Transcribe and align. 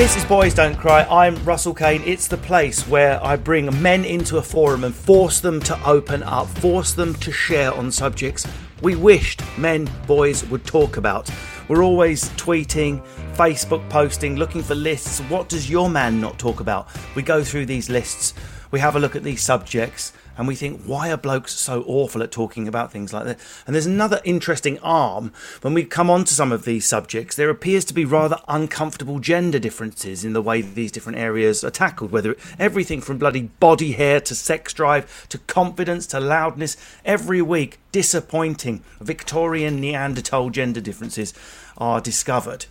This 0.00 0.16
is 0.16 0.24
Boys 0.24 0.54
Don't 0.54 0.78
Cry. 0.78 1.02
I'm 1.10 1.34
Russell 1.44 1.74
Kane. 1.74 2.02
It's 2.06 2.26
the 2.26 2.38
place 2.38 2.88
where 2.88 3.22
I 3.22 3.36
bring 3.36 3.82
men 3.82 4.06
into 4.06 4.38
a 4.38 4.42
forum 4.42 4.84
and 4.84 4.94
force 4.94 5.40
them 5.40 5.60
to 5.60 5.78
open 5.86 6.22
up, 6.22 6.48
force 6.48 6.94
them 6.94 7.12
to 7.16 7.30
share 7.30 7.70
on 7.74 7.92
subjects 7.92 8.46
we 8.82 8.96
wished 8.96 9.42
men, 9.58 9.90
boys 10.06 10.44
would 10.46 10.64
talk 10.64 10.96
about. 10.96 11.28
We're 11.68 11.82
always 11.82 12.30
tweeting, 12.30 13.04
Facebook 13.34 13.86
posting, 13.90 14.36
looking 14.36 14.62
for 14.62 14.74
lists. 14.74 15.20
What 15.20 15.48
does 15.48 15.68
your 15.68 15.90
man 15.90 16.20
not 16.20 16.38
talk 16.38 16.60
about? 16.60 16.88
We 17.14 17.22
go 17.22 17.44
through 17.44 17.66
these 17.66 17.90
lists, 17.90 18.32
we 18.70 18.80
have 18.80 18.96
a 18.96 19.00
look 19.00 19.16
at 19.16 19.22
these 19.22 19.42
subjects, 19.42 20.12
and 20.40 20.48
we 20.48 20.54
think, 20.54 20.80
why 20.86 21.12
are 21.12 21.18
blokes 21.18 21.52
so 21.52 21.84
awful 21.86 22.22
at 22.22 22.32
talking 22.32 22.66
about 22.66 22.90
things 22.90 23.12
like 23.12 23.24
that? 23.26 23.38
And 23.66 23.74
there's 23.74 23.84
another 23.84 24.22
interesting 24.24 24.78
arm 24.78 25.34
when 25.60 25.74
we 25.74 25.84
come 25.84 26.08
on 26.08 26.24
to 26.24 26.32
some 26.32 26.50
of 26.50 26.64
these 26.64 26.86
subjects. 26.86 27.36
There 27.36 27.50
appears 27.50 27.84
to 27.84 27.92
be 27.92 28.06
rather 28.06 28.38
uncomfortable 28.48 29.18
gender 29.18 29.58
differences 29.58 30.24
in 30.24 30.32
the 30.32 30.40
way 30.40 30.62
these 30.62 30.92
different 30.92 31.18
areas 31.18 31.62
are 31.62 31.70
tackled, 31.70 32.10
whether 32.10 32.36
everything 32.58 33.02
from 33.02 33.18
bloody 33.18 33.50
body 33.60 33.92
hair 33.92 34.18
to 34.22 34.34
sex 34.34 34.72
drive 34.72 35.28
to 35.28 35.36
confidence 35.36 36.06
to 36.06 36.20
loudness. 36.20 36.74
Every 37.04 37.42
week, 37.42 37.78
disappointing 37.92 38.82
Victorian 38.98 39.78
Neanderthal 39.78 40.48
gender 40.48 40.80
differences 40.80 41.34
are 41.76 42.00
discovered. 42.00 42.64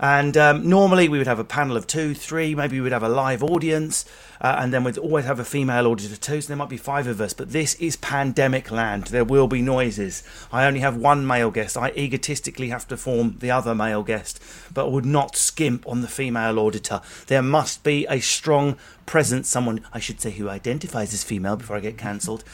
And 0.00 0.36
um, 0.36 0.68
normally 0.68 1.08
we 1.08 1.18
would 1.18 1.26
have 1.26 1.40
a 1.40 1.44
panel 1.44 1.76
of 1.76 1.86
two, 1.86 2.14
three, 2.14 2.54
maybe 2.54 2.76
we 2.76 2.82
would 2.82 2.92
have 2.92 3.02
a 3.02 3.08
live 3.08 3.42
audience, 3.42 4.04
uh, 4.40 4.56
and 4.60 4.72
then 4.72 4.84
we'd 4.84 4.96
always 4.96 5.24
have 5.24 5.40
a 5.40 5.44
female 5.44 5.88
auditor 5.88 6.14
too, 6.14 6.40
so 6.40 6.48
there 6.48 6.56
might 6.56 6.68
be 6.68 6.76
five 6.76 7.08
of 7.08 7.20
us. 7.20 7.32
But 7.32 7.50
this 7.50 7.74
is 7.76 7.96
pandemic 7.96 8.70
land. 8.70 9.08
There 9.08 9.24
will 9.24 9.48
be 9.48 9.60
noises. 9.60 10.22
I 10.52 10.66
only 10.66 10.80
have 10.80 10.96
one 10.96 11.26
male 11.26 11.50
guest. 11.50 11.76
I 11.76 11.90
egotistically 11.90 12.68
have 12.68 12.86
to 12.88 12.96
form 12.96 13.36
the 13.40 13.50
other 13.50 13.74
male 13.74 14.04
guest, 14.04 14.40
but 14.72 14.92
would 14.92 15.06
not 15.06 15.34
skimp 15.34 15.84
on 15.88 16.00
the 16.00 16.08
female 16.08 16.60
auditor. 16.60 17.00
There 17.26 17.42
must 17.42 17.82
be 17.82 18.06
a 18.08 18.20
strong 18.20 18.76
presence, 19.04 19.48
someone, 19.48 19.84
I 19.92 19.98
should 19.98 20.20
say, 20.20 20.30
who 20.30 20.48
identifies 20.48 21.12
as 21.12 21.24
female 21.24 21.56
before 21.56 21.76
I 21.76 21.80
get 21.80 21.98
cancelled. 21.98 22.44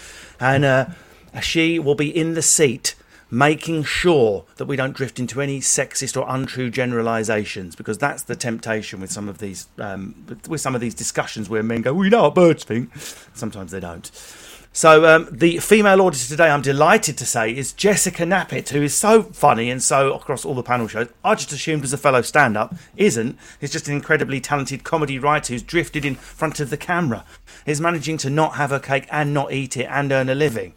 And 0.40 0.64
uh, 0.64 0.86
she 1.42 1.78
will 1.78 1.94
be 1.94 2.16
in 2.16 2.32
the 2.32 2.42
seat 2.42 2.94
making 3.34 3.82
sure 3.82 4.44
that 4.56 4.66
we 4.66 4.76
don't 4.76 4.94
drift 4.94 5.18
into 5.18 5.40
any 5.40 5.60
sexist 5.60 6.16
or 6.16 6.24
untrue 6.28 6.70
generalizations 6.70 7.74
because 7.74 7.98
that's 7.98 8.22
the 8.22 8.36
temptation 8.36 9.00
with 9.00 9.10
some 9.10 9.28
of 9.28 9.38
these 9.38 9.66
um, 9.78 10.14
with 10.48 10.60
some 10.60 10.74
of 10.74 10.80
these 10.80 10.94
discussions 10.94 11.48
where 11.48 11.62
men 11.62 11.82
go 11.82 12.00
you 12.02 12.10
know 12.10 12.22
what 12.22 12.34
birds 12.34 12.64
think. 12.64 12.94
Sometimes 13.34 13.72
they 13.72 13.80
don't. 13.80 14.10
So 14.72 15.04
um, 15.06 15.28
the 15.30 15.58
female 15.58 16.00
auditor 16.02 16.26
today 16.26 16.50
i'm 16.50 16.62
delighted 16.62 17.16
to 17.18 17.26
say 17.26 17.56
is 17.56 17.72
jessica 17.72 18.24
knappett 18.24 18.70
who 18.70 18.82
is 18.82 18.92
so 18.92 19.22
funny 19.22 19.70
and 19.70 19.80
so 19.80 20.12
across 20.12 20.44
all 20.44 20.54
the 20.54 20.62
panel 20.62 20.86
shows. 20.86 21.08
I 21.24 21.34
just 21.34 21.52
assumed 21.52 21.84
as 21.84 21.92
a 21.92 21.98
fellow 21.98 22.22
stand-up. 22.22 22.74
Isn't. 22.96 23.36
Is 23.60 23.70
just 23.70 23.88
an 23.88 23.94
incredibly 23.94 24.40
talented 24.40 24.84
comedy 24.84 25.18
writer 25.18 25.52
who's 25.52 25.62
drifted 25.62 26.04
in 26.04 26.14
front 26.14 26.60
of 26.60 26.70
the 26.70 26.76
camera. 26.76 27.24
Is 27.66 27.80
managing 27.80 28.16
to 28.18 28.30
not 28.30 28.54
have 28.54 28.70
a 28.70 28.80
cake 28.80 29.06
and 29.10 29.34
not 29.34 29.52
eat 29.52 29.76
it 29.76 29.86
and 29.90 30.12
earn 30.12 30.28
a 30.28 30.34
living 30.36 30.74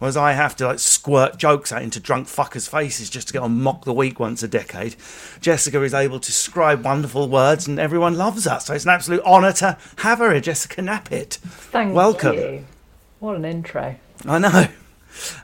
Whereas 0.00 0.16
I 0.16 0.32
have 0.32 0.56
to 0.56 0.66
like 0.66 0.78
squirt 0.78 1.36
jokes 1.36 1.72
out 1.72 1.82
into 1.82 2.00
drunk 2.00 2.26
fuckers' 2.26 2.68
faces 2.68 3.10
just 3.10 3.28
to 3.28 3.34
get 3.34 3.42
on 3.42 3.60
Mock 3.60 3.84
the 3.84 3.92
Week 3.92 4.18
once 4.18 4.42
a 4.42 4.48
decade. 4.48 4.96
Jessica 5.42 5.82
is 5.82 5.92
able 5.92 6.18
to 6.20 6.32
scribe 6.32 6.84
wonderful 6.84 7.28
words 7.28 7.68
and 7.68 7.78
everyone 7.78 8.16
loves 8.16 8.46
us. 8.46 8.66
So 8.66 8.74
it's 8.74 8.84
an 8.84 8.90
absolute 8.90 9.22
honour 9.24 9.52
to 9.52 9.76
have 9.98 10.18
her 10.20 10.32
here, 10.32 10.40
Jessica 10.40 10.80
Knappett. 10.80 11.36
Thank 11.36 11.90
you. 11.90 11.94
Welcome. 11.94 12.66
What 13.18 13.36
an 13.36 13.44
intro. 13.44 13.96
I 14.24 14.38
know. 14.38 14.68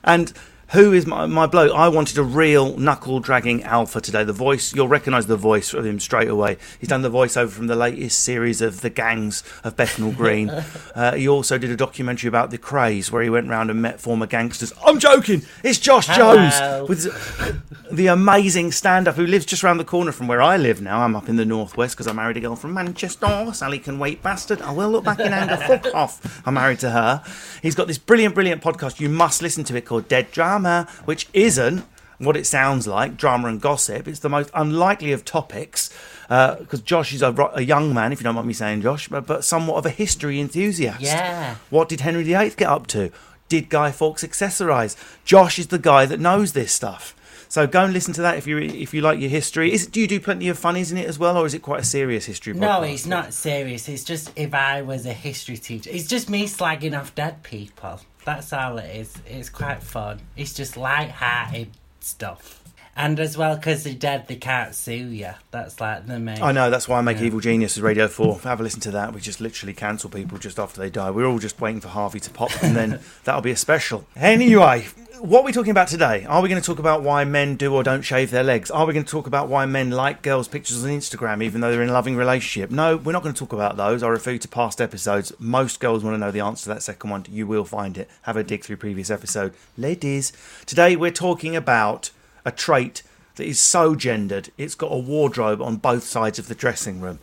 And 0.03 0.33
who 0.73 0.93
is 0.93 1.07
my, 1.07 1.27
my 1.27 1.47
bloke? 1.47 1.73
I 1.75 1.89
wanted 1.89 2.19
a 2.19 2.23
real 2.23 2.77
knuckle 2.77 3.21
dragging 3.21 3.63
alpha 3.63 4.01
today. 4.01 4.25
The 4.25 4.33
voice, 4.33 4.75
you'll 4.75 4.89
recognise 4.89 5.27
the 5.27 5.37
voice 5.37 5.73
of 5.73 5.87
him 5.87 6.01
straight 6.01 6.29
away. 6.29 6.57
He's 6.81 6.89
done 6.89 7.03
the 7.03 7.11
voiceover 7.11 7.51
from 7.51 7.69
the 7.69 7.77
latest 7.77 8.21
series 8.21 8.61
of 8.61 8.81
The 8.81 8.91
Gangs 8.91 9.45
of 9.63 9.77
Bethnal 9.77 10.13
Green. 10.13 10.51
uh, 10.95 11.15
he 11.15 11.29
also 11.29 11.57
did 11.57 11.71
a 11.71 11.77
documentary 11.77 12.29
about 12.29 12.51
the 12.51 12.59
Krays 12.59 13.13
where 13.13 13.23
he 13.23 13.31
went 13.31 13.49
round 13.49 13.71
and 13.71 13.81
met 13.81 14.01
former 14.01 14.27
gangsters. 14.27 14.73
I'm 14.85 14.99
joking! 14.99 15.43
It's 15.63 15.79
Josh 15.79 16.09
Hello. 16.09 16.35
Jones 16.35 16.89
with 16.89 17.93
the 17.93 18.09
amazing 18.09 18.73
stand 18.73 19.07
up 19.07 19.15
who 19.15 19.27
lives 19.27 19.47
just 19.47 19.63
around 19.63 19.79
the 19.79 19.85
corner 19.85 20.11
from 20.11 20.27
where 20.27 20.43
I 20.43 20.57
live 20.57 20.81
now. 20.81 21.03
I'm 21.03 21.15
up 21.15 21.29
in 21.29 21.37
the 21.37 21.45
northwest 21.45 21.95
because 21.95 22.09
I 22.09 22.13
married 22.13 22.37
a 22.37 22.41
girl 22.41 22.57
from 22.57 22.75
Manchester. 22.75 23.51
Sally 23.53 23.79
can 23.79 23.99
wait, 23.99 24.23
bastard. 24.23 24.61
I 24.63 24.73
will 24.73 24.91
look 24.91 25.05
back 25.05 25.21
in 25.21 25.33
anger. 25.33 25.57
Fuck 25.57 25.87
off. 25.95 26.43
I'm 26.47 26.55
married 26.55 26.81
to 26.81 26.91
her. 26.91 27.23
He's 27.63 27.75
got 27.75 27.87
this 27.87 27.99
brilliant, 27.99 28.35
brilliant 28.35 28.63
podcast. 28.63 28.99
You 28.99 29.09
must 29.09 29.43
listen 29.43 29.63
to 29.65 29.77
it 29.77 29.85
called 29.87 30.09
Dead 30.09 30.33
Drama, 30.57 30.89
which 31.05 31.29
isn't 31.35 31.85
what 32.19 32.35
it 32.35 32.47
sounds 32.47 32.87
like 32.87 33.19
drama 33.19 33.49
and 33.49 33.61
gossip. 33.61 34.09
It's 34.09 34.21
the 34.21 34.31
most 34.31 34.51
unlikely 34.55 35.13
of 35.13 35.23
topics 35.25 35.91
uh, 36.31 36.57
because 36.57 36.81
Josh 36.81 37.13
is 37.13 37.21
a, 37.21 37.31
a 37.53 37.61
young 37.61 37.93
man, 37.93 38.11
if 38.11 38.21
you 38.21 38.25
don't 38.25 38.35
mind 38.35 38.47
me 38.47 38.55
saying, 38.55 38.81
Josh, 38.81 39.09
but, 39.09 39.27
but 39.27 39.45
somewhat 39.45 39.77
of 39.77 39.85
a 39.85 39.91
history 39.91 40.41
enthusiast. 40.41 41.03
Yeah. 41.03 41.57
What 41.69 41.91
did 41.91 42.01
Henry 42.01 42.25
VIII 42.25 42.51
get 42.51 42.69
up 42.69 42.87
to? 42.89 43.11
Did 43.51 43.69
Guy 43.69 43.93
Fawkes 43.93 44.25
accessorize? 44.25 44.97
Josh 45.25 45.59
is 45.59 45.67
the 45.67 45.79
guy 45.79 46.07
that 46.07 46.19
knows 46.19 46.55
this 46.55 46.73
stuff. 46.73 47.15
So 47.49 47.67
go 47.67 47.85
and 47.85 47.93
listen 47.93 48.13
to 48.15 48.23
that 48.23 48.39
if 48.39 48.47
you 48.47 48.59
if 48.59 48.93
you 48.93 49.03
like 49.03 49.21
your 49.21 49.31
history. 49.31 49.73
Is 49.73 49.87
do 49.87 50.01
you 50.01 50.09
do 50.09 50.19
plenty 50.19 50.49
of 50.49 50.59
funnies 50.59 50.91
in 50.91 50.99
it 50.99 51.07
as 51.07 51.17
well, 51.17 51.37
or 51.37 51.47
is 51.47 51.55
it 51.55 51.63
quite 51.63 51.81
a 51.81 51.85
serious 51.85 52.25
history? 52.25 52.55
Book? 52.55 52.63
No, 52.63 52.69
podcast? 52.81 52.93
it's 52.93 53.07
not 53.07 53.33
serious. 53.33 53.89
It's 53.89 54.03
just 54.03 54.33
if 54.35 54.53
I 54.53 54.83
was 54.83 55.07
a 55.07 55.13
history 55.13 55.57
teacher. 55.57 55.91
It's 55.93 56.09
just 56.09 56.29
me 56.29 56.49
slagging 56.49 56.99
off 56.99 57.15
dead 57.15 57.45
people. 57.45 58.01
That's 58.27 58.53
all 58.53 58.79
it 58.79 58.95
is. 58.95 59.15
It's 59.25 59.49
quite 59.49 59.85
fun. 59.85 60.19
It's 60.37 60.53
just 60.53 60.77
light-hearted 60.77 61.71
stuff. 62.01 62.66
And 62.99 63.21
as 63.21 63.37
well, 63.37 63.57
because 63.57 63.85
they're 63.85 63.93
dead, 63.93 64.27
they 64.27 64.37
can't 64.37 64.75
sue 64.75 64.95
you. 64.95 65.33
That's 65.51 65.79
like 65.83 66.07
the 66.07 66.19
main. 66.19 66.43
I 66.43 66.53
know 66.53 66.71
that's 66.71 66.89
why 66.89 66.99
I 66.99 67.03
make 67.03 67.21
Evil 67.21 67.41
Genius 67.41 67.77
as 67.77 67.83
Radio 67.83 68.09
Four. 68.09 68.39
Have 68.41 68.59
a 68.59 68.63
listen 68.63 68.81
to 68.81 68.91
that. 68.93 69.13
We 69.13 69.21
just 69.21 69.39
literally 69.39 69.75
cancel 69.75 70.09
people 70.09 70.39
just 70.39 70.59
after 70.59 70.81
they 70.81 70.89
die. 70.89 71.11
We're 71.11 71.27
all 71.27 71.39
just 71.39 71.61
waiting 71.61 71.83
for 71.83 71.89
Harvey 71.89 72.21
to 72.21 72.31
pop, 72.31 72.51
and 72.63 72.75
then 72.75 73.01
that'll 73.25 73.43
be 73.43 73.51
a 73.51 73.57
special. 73.57 74.07
Anyway, 74.17 74.87
what 75.21 75.43
are 75.43 75.45
we 75.45 75.53
talking 75.53 75.73
about 75.73 75.89
today? 75.89 76.25
Are 76.25 76.41
we 76.41 76.49
going 76.49 76.61
to 76.61 76.67
talk 76.67 76.79
about 76.79 77.03
why 77.03 77.25
men 77.25 77.57
do 77.57 77.75
or 77.75 77.83
don't 77.83 78.01
shave 78.01 78.31
their 78.31 78.43
legs? 78.43 78.71
Are 78.71 78.87
we 78.87 78.95
going 78.95 79.05
to 79.05 79.11
talk 79.11 79.27
about 79.27 79.49
why 79.49 79.67
men 79.67 79.91
like 79.91 80.23
girls' 80.23 80.49
pictures 80.49 80.83
on 80.83 80.91
Instagram 80.91 81.43
even 81.43 81.61
though 81.61 81.71
they're 81.71 81.83
in 81.83 81.91
a 81.91 81.93
loving 81.93 82.17
relationship? 82.17 82.71
No, 82.71 82.97
we're 82.97 83.13
not 83.13 83.23
going 83.23 83.35
to 83.35 83.39
talk 83.39 83.53
about 83.53 83.77
those. 83.77 84.03
I 84.03 84.09
refer 84.09 84.33
you 84.33 84.39
to 84.39 84.49
past 84.49 84.81
episodes. 84.81 85.35
Most 85.39 85.81
girls 85.81 86.03
want 86.03 86.15
to 86.15 86.19
know 86.19 86.31
the 86.31 86.41
answer 86.41 86.65
to 86.65 86.69
that 86.71 86.83
second 86.83 87.11
one. 87.11 87.27
You 87.31 87.47
will 87.47 87.67
find 87.67 87.99
it. 87.99 88.09
Have 88.23 88.39
a 88.39 88.43
dig 88.43 88.65
through 88.65 88.79
previous 88.79 89.11
episode. 89.11 89.53
Ladies, 89.77 90.33
today 90.65 90.97
we're 90.97 91.11
talking 91.11 91.55
about 91.55 92.11
a 92.47 92.51
trait 92.51 93.03
that 93.35 93.47
is 93.47 93.61
so 93.61 93.95
gendered, 93.95 94.51
it's 94.57 94.75
got 94.75 94.91
a 94.91 94.97
wardrobe 94.97 95.61
on 95.61 95.77
both 95.77 96.05
sides 96.05 96.39
of 96.39 96.49
the 96.49 96.55
dressing 96.55 97.03
room. 97.03 97.19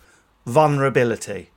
Vulnerability. 0.46 1.50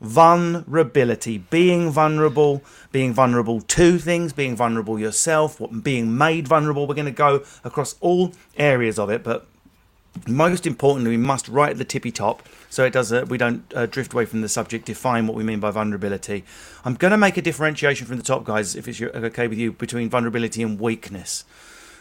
vulnerability, 0.00 1.38
being 1.38 1.90
vulnerable, 1.90 2.62
being 2.92 3.12
vulnerable 3.12 3.60
to 3.60 3.98
things, 3.98 4.32
being 4.32 4.56
vulnerable 4.56 4.98
yourself, 4.98 5.60
being 5.82 6.16
made 6.16 6.46
vulnerable. 6.46 6.86
We're 6.86 6.94
going 6.94 7.06
to 7.06 7.10
go 7.10 7.42
across 7.64 7.96
all 8.00 8.32
areas 8.56 8.98
of 8.98 9.10
it, 9.10 9.22
but 9.22 9.46
most 10.28 10.66
importantly, 10.66 11.10
we 11.10 11.16
must 11.16 11.48
right 11.48 11.70
at 11.70 11.78
the 11.78 11.84
tippy 11.84 12.12
top, 12.12 12.42
so 12.70 12.84
it 12.84 12.92
does 12.92 13.12
uh, 13.12 13.24
we 13.28 13.36
don't 13.38 13.64
uh, 13.74 13.86
drift 13.86 14.12
away 14.12 14.26
from 14.26 14.42
the 14.42 14.48
subject. 14.48 14.86
Define 14.86 15.26
what 15.26 15.36
we 15.36 15.42
mean 15.42 15.58
by 15.58 15.70
vulnerability. 15.70 16.44
I'm 16.84 16.94
going 16.94 17.10
to 17.10 17.16
make 17.16 17.36
a 17.36 17.42
differentiation 17.42 18.06
from 18.06 18.16
the 18.16 18.22
top, 18.22 18.44
guys, 18.44 18.76
if 18.76 18.86
it's 18.86 19.00
okay 19.00 19.48
with 19.48 19.58
you, 19.58 19.72
between 19.72 20.08
vulnerability 20.08 20.62
and 20.62 20.78
weakness. 20.78 21.44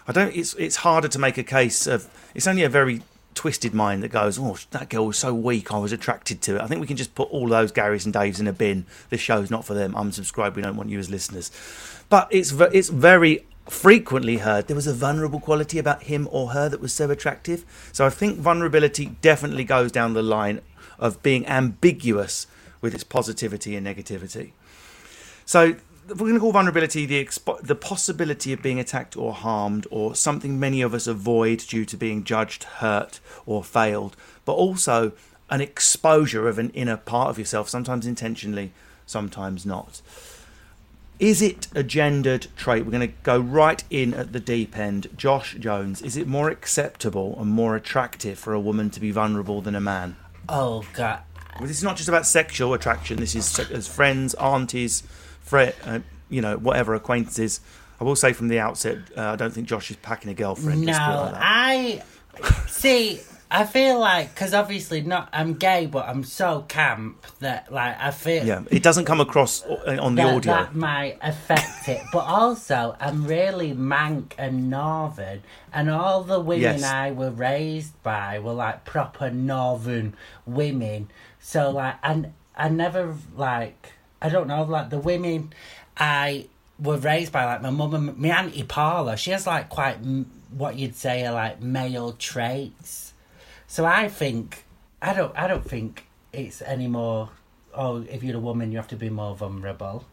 I 0.07 0.11
don't. 0.11 0.35
It's 0.35 0.53
it's 0.55 0.77
harder 0.77 1.07
to 1.07 1.19
make 1.19 1.37
a 1.37 1.43
case 1.43 1.87
of. 1.87 2.09
It's 2.35 2.47
only 2.47 2.63
a 2.63 2.69
very 2.69 3.01
twisted 3.35 3.73
mind 3.73 4.03
that 4.03 4.09
goes, 4.09 4.37
"Oh, 4.39 4.57
that 4.71 4.89
girl 4.89 5.07
was 5.07 5.17
so 5.17 5.33
weak, 5.33 5.73
I 5.73 5.77
was 5.77 5.91
attracted 5.91 6.41
to 6.43 6.55
it." 6.55 6.61
I 6.61 6.67
think 6.67 6.81
we 6.81 6.87
can 6.87 6.97
just 6.97 7.15
put 7.15 7.29
all 7.29 7.47
those 7.47 7.71
Garys 7.71 8.05
and 8.05 8.13
Daves 8.13 8.39
in 8.39 8.47
a 8.47 8.53
bin. 8.53 8.85
This 9.09 9.21
show's 9.21 9.49
not 9.49 9.65
for 9.65 9.73
them. 9.73 9.93
Unsubscribe. 9.93 10.55
We 10.55 10.61
don't 10.61 10.77
want 10.77 10.89
you 10.89 10.99
as 10.99 11.09
listeners. 11.09 11.51
But 12.09 12.27
it's 12.31 12.51
it's 12.51 12.89
very 12.89 13.45
frequently 13.69 14.37
heard 14.37 14.67
there 14.67 14.75
was 14.75 14.87
a 14.87 14.93
vulnerable 14.93 15.39
quality 15.39 15.79
about 15.79 16.03
him 16.03 16.27
or 16.31 16.49
her 16.49 16.67
that 16.67 16.81
was 16.81 16.93
so 16.93 17.09
attractive. 17.09 17.63
So 17.93 18.05
I 18.05 18.09
think 18.09 18.39
vulnerability 18.39 19.15
definitely 19.21 19.63
goes 19.63 19.91
down 19.91 20.13
the 20.13 20.21
line 20.21 20.61
of 20.99 21.23
being 21.23 21.47
ambiguous 21.47 22.45
with 22.81 22.93
its 22.93 23.05
positivity 23.05 23.75
and 23.75 23.87
negativity. 23.87 24.51
So 25.45 25.75
we're 26.07 26.15
going 26.15 26.33
to 26.33 26.39
call 26.39 26.51
vulnerability 26.51 27.05
the 27.05 27.23
expo- 27.23 27.61
the 27.61 27.75
possibility 27.75 28.53
of 28.53 28.61
being 28.61 28.79
attacked 28.79 29.15
or 29.15 29.33
harmed 29.33 29.87
or 29.89 30.15
something 30.15 30.59
many 30.59 30.81
of 30.81 30.93
us 30.93 31.07
avoid 31.07 31.59
due 31.59 31.85
to 31.85 31.97
being 31.97 32.23
judged, 32.23 32.63
hurt 32.63 33.19
or 33.45 33.63
failed, 33.63 34.15
but 34.45 34.53
also 34.53 35.13
an 35.49 35.61
exposure 35.61 36.47
of 36.47 36.59
an 36.59 36.69
inner 36.71 36.97
part 36.97 37.29
of 37.29 37.37
yourself, 37.37 37.69
sometimes 37.69 38.05
intentionally, 38.05 38.71
sometimes 39.05 39.65
not. 39.65 40.01
Is 41.19 41.41
it 41.41 41.67
a 41.75 41.83
gendered 41.83 42.47
trait? 42.57 42.85
We're 42.85 42.91
going 42.91 43.07
to 43.07 43.15
go 43.23 43.39
right 43.39 43.83
in 43.89 44.13
at 44.13 44.33
the 44.33 44.39
deep 44.39 44.77
end. 44.77 45.07
Josh 45.15 45.55
Jones, 45.55 46.01
is 46.01 46.17
it 46.17 46.27
more 46.27 46.49
acceptable 46.49 47.37
and 47.39 47.49
more 47.49 47.75
attractive 47.75 48.39
for 48.39 48.53
a 48.53 48.59
woman 48.59 48.89
to 48.89 48.99
be 48.99 49.11
vulnerable 49.11 49.61
than 49.61 49.75
a 49.75 49.79
man? 49.79 50.17
Oh, 50.49 50.83
God. 50.93 51.19
Well, 51.59 51.67
this 51.67 51.77
is 51.77 51.83
not 51.83 51.97
just 51.97 52.09
about 52.09 52.25
sexual 52.25 52.73
attraction. 52.73 53.17
This 53.17 53.35
is 53.35 53.59
as 53.71 53.87
friends, 53.87 54.33
aunties, 54.33 55.03
Fred, 55.43 55.75
uh, 55.85 55.99
you 56.29 56.41
know, 56.41 56.57
whatever 56.57 56.95
acquaintances. 56.95 57.61
I 58.01 58.03
will 58.03 58.15
say 58.15 58.33
from 58.33 58.47
the 58.47 58.59
outset, 58.59 58.97
uh, 59.15 59.21
I 59.21 59.35
don't 59.35 59.53
think 59.53 59.67
Josh 59.67 59.91
is 59.91 59.97
packing 59.97 60.31
a 60.31 60.33
girlfriend. 60.33 60.81
No, 60.81 60.91
like 60.91 61.33
I 61.35 62.03
see. 62.67 63.21
I 63.51 63.67
feel 63.67 63.99
like 63.99 64.33
because 64.33 64.51
obviously 64.55 65.01
not 65.01 65.29
I'm 65.31 65.53
gay, 65.53 65.85
but 65.85 66.07
I'm 66.07 66.23
so 66.23 66.63
camp 66.67 67.23
that 67.39 67.71
like 67.71 67.95
I 67.99 68.09
feel 68.09 68.43
yeah, 68.43 68.63
it 68.71 68.81
doesn't 68.81 69.05
come 69.05 69.21
across 69.21 69.63
on 69.63 70.15
the 70.15 70.23
that, 70.23 70.35
audio. 70.35 70.53
That 70.53 70.75
might 70.75 71.19
affect 71.21 71.87
it, 71.87 72.01
but 72.11 72.25
also 72.25 72.95
I'm 72.99 73.27
really 73.27 73.73
mank 73.73 74.33
and 74.39 74.71
northern, 74.71 75.43
and 75.71 75.91
all 75.91 76.23
the 76.23 76.39
women 76.39 76.79
Yes. 76.79 76.83
I 76.83 77.11
were 77.11 77.29
raised 77.29 78.01
by 78.01 78.39
were 78.39 78.53
like 78.53 78.85
proper 78.85 79.29
northern 79.29 80.15
women. 80.47 81.11
So 81.39 81.69
like, 81.69 81.97
and 82.01 82.33
I 82.55 82.69
never 82.69 83.15
like 83.35 83.92
I 84.23 84.29
don't 84.29 84.47
know 84.47 84.63
like 84.63 84.89
the 84.89 84.97
women 84.97 85.53
I 85.97 86.47
were 86.79 86.97
raised 86.97 87.31
by 87.31 87.45
like 87.45 87.61
my 87.61 87.69
mum 87.69 87.93
and 87.93 88.17
my 88.17 88.29
auntie 88.29 88.63
Paula. 88.63 89.17
She 89.17 89.31
has 89.31 89.45
like 89.45 89.69
quite 89.69 89.97
what 90.49 90.77
you'd 90.77 90.95
say 90.95 91.25
are 91.25 91.33
like 91.33 91.61
male 91.61 92.13
traits. 92.13 93.13
So 93.67 93.85
I 93.85 94.07
think 94.07 94.63
I 95.01 95.13
don't 95.13 95.37
I 95.37 95.47
don't 95.47 95.67
think 95.67 96.07
it's 96.31 96.61
any 96.61 96.87
more. 96.87 97.29
Oh, 97.75 98.05
if 98.09 98.23
you're 98.23 98.37
a 98.37 98.39
woman, 98.39 98.71
you 98.71 98.77
have 98.77 98.87
to 98.89 98.95
be 98.95 99.09
more 99.09 99.35
vulnerable. 99.35 100.05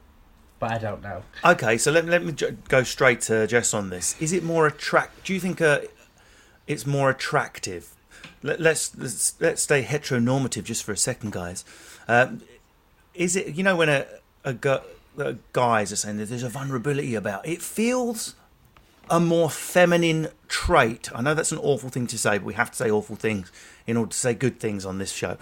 But 0.59 0.73
I 0.73 0.79
don't 0.79 1.03
know. 1.03 1.23
Okay, 1.45 1.79
so 1.79 1.91
let, 1.91 2.05
let 2.05 2.23
me 2.23 2.35
go 2.69 2.83
straight 2.83 3.23
to 3.23 3.47
Jess 3.47 3.73
on 3.73 3.89
this. 3.89 4.21
Is 4.21 4.33
it 4.33 4.43
more 4.43 4.67
attract? 4.67 5.25
Do 5.25 5.33
you 5.33 5.41
think 5.41 5.61
uh, 5.61 5.81
it's 6.67 6.87
more 6.87 7.09
attractive? 7.09 7.95
Let, 8.43 8.61
let's, 8.61 8.95
let's 8.97 9.41
let's 9.41 9.63
stay 9.63 9.83
heteronormative 9.83 10.65
just 10.65 10.85
for 10.85 10.93
a 10.93 10.97
second, 10.99 11.33
guys. 11.33 11.65
Um, 12.09 12.43
is 13.15 13.37
it 13.37 13.55
you 13.55 13.63
know 13.63 13.77
when 13.77 13.89
a 13.89 14.07
a, 14.45 14.53
gu- 14.53 14.79
uh, 15.19 15.35
guys 15.53 15.93
are 15.93 15.97
saying 15.97 16.17
that 16.19 16.29
there's 16.29 16.43
a 16.43 16.49
vulnerability 16.49 17.15
about 17.15 17.47
it 17.47 17.61
feels 17.61 18.35
a 19.11 19.19
more 19.19 19.51
feminine 19.51 20.29
trait. 20.49 21.11
I 21.15 21.21
know 21.21 21.35
that's 21.35 21.51
an 21.53 21.59
awful 21.59 21.91
thing 21.91 22.07
to 22.07 22.17
say, 22.19 22.39
but 22.39 22.45
we 22.45 22.55
have 22.55 22.71
to 22.71 22.77
say 22.77 22.91
awful 22.91 23.17
things 23.17 23.51
in 23.87 23.97
order 23.97 24.13
to 24.13 24.17
say 24.17 24.35
good 24.35 24.61
things 24.61 24.87
on 24.87 24.99
this 24.99 25.13
show. 25.13 25.37